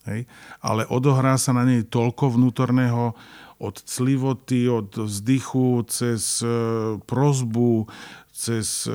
hej, 0.07 0.31
ale 0.63 0.87
odohrá 0.87 1.35
sa 1.37 1.51
na 1.51 1.67
nej 1.67 1.83
toľko 1.83 2.39
vnútorného 2.39 3.19
od 3.61 3.77
clivoty, 3.83 4.71
od 4.71 4.95
vzdychu, 4.95 5.85
cez 5.91 6.39
e, 6.47 6.49
prozbu, 7.03 7.91
cez, 8.31 8.87
e, 8.87 8.95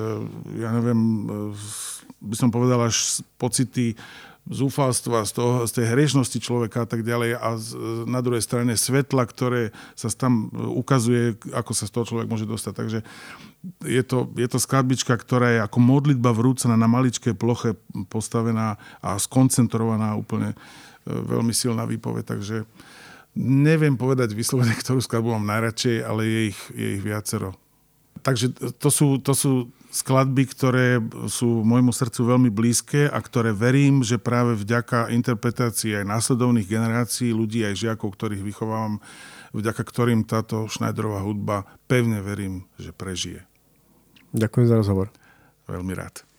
ja 0.56 0.72
neviem, 0.72 1.28
by 2.22 2.36
som 2.36 2.50
povedal 2.50 2.80
až 2.86 3.22
pocity 3.40 3.96
zúfalstva, 4.46 5.26
z, 5.26 5.32
toho, 5.42 5.54
z 5.66 5.72
tej 5.82 5.86
hriešnosti 5.90 6.38
človeka 6.38 6.86
a 6.86 6.88
tak 6.88 7.02
ďalej 7.02 7.34
a 7.34 7.58
z, 7.58 7.68
na 8.06 8.22
druhej 8.22 8.46
strane 8.46 8.78
svetla, 8.78 9.26
ktoré 9.26 9.74
sa 9.98 10.06
tam 10.14 10.54
ukazuje, 10.54 11.34
ako 11.50 11.72
sa 11.74 11.90
z 11.90 11.94
toho 11.98 12.06
človek 12.06 12.30
môže 12.30 12.46
dostať. 12.46 12.74
Takže 12.78 13.00
je 13.82 14.04
to, 14.06 14.30
je 14.38 14.46
to 14.46 14.62
skladbička, 14.62 15.18
ktorá 15.18 15.50
je 15.50 15.60
ako 15.66 15.82
modlitba 15.82 16.30
vrúcená 16.30 16.78
na 16.78 16.86
maličkej 16.86 17.34
ploche 17.34 17.74
postavená 18.14 18.78
a 19.02 19.18
skoncentrovaná 19.18 20.14
úplne 20.14 20.54
e, 20.54 20.58
veľmi 21.10 21.50
silná 21.50 21.90
výpoveď, 21.90 22.38
takže 22.38 22.70
neviem 23.36 23.98
povedať 23.98 24.38
vyslovene, 24.38 24.78
ktorú 24.78 25.02
skladbu 25.02 25.42
mám 25.42 25.58
najradšej, 25.58 26.06
ale 26.06 26.22
je 26.22 26.42
ich, 26.54 26.60
je 26.70 26.88
ich 27.02 27.02
viacero. 27.02 27.58
Takže 28.22 28.78
to 28.78 28.90
sú, 28.94 29.18
to 29.18 29.34
sú 29.34 29.74
skladby, 29.96 30.44
ktoré 30.52 31.00
sú 31.32 31.64
môjmu 31.64 31.96
srdcu 31.96 32.36
veľmi 32.36 32.52
blízke 32.52 33.08
a 33.08 33.16
ktoré 33.24 33.56
verím, 33.56 34.04
že 34.04 34.20
práve 34.20 34.60
vďaka 34.60 35.08
interpretácii 35.16 36.04
aj 36.04 36.12
následovných 36.12 36.68
generácií 36.68 37.32
ľudí, 37.32 37.64
aj 37.64 37.80
žiakov, 37.80 38.12
ktorých 38.20 38.44
vychovávam, 38.44 39.00
vďaka 39.56 39.82
ktorým 39.88 40.28
táto 40.28 40.68
Schneiderová 40.68 41.24
hudba 41.24 41.64
pevne 41.88 42.20
verím, 42.20 42.68
že 42.76 42.92
prežije. 42.92 43.48
Ďakujem 44.36 44.68
za 44.68 44.76
rozhovor. 44.76 45.08
Veľmi 45.72 45.96
rád. 45.96 46.35